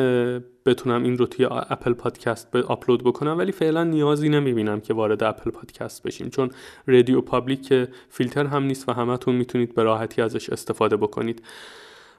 [0.67, 5.51] بتونم این رو توی Apple Podcast آپلود بکنم ولی فعلا نیازی نمی‌بینم که وارد Apple
[5.51, 6.51] Podcast بشین چون
[6.87, 11.43] رادیو پابلیک فیلتر هم نیست و همتون می‌تونید به راحتی ازش استفاده بکنید.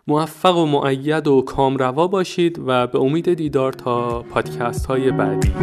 [0.08, 5.54] موفق و معید و کامروا باشید و به امید دیدار تا پادکست های بعدی.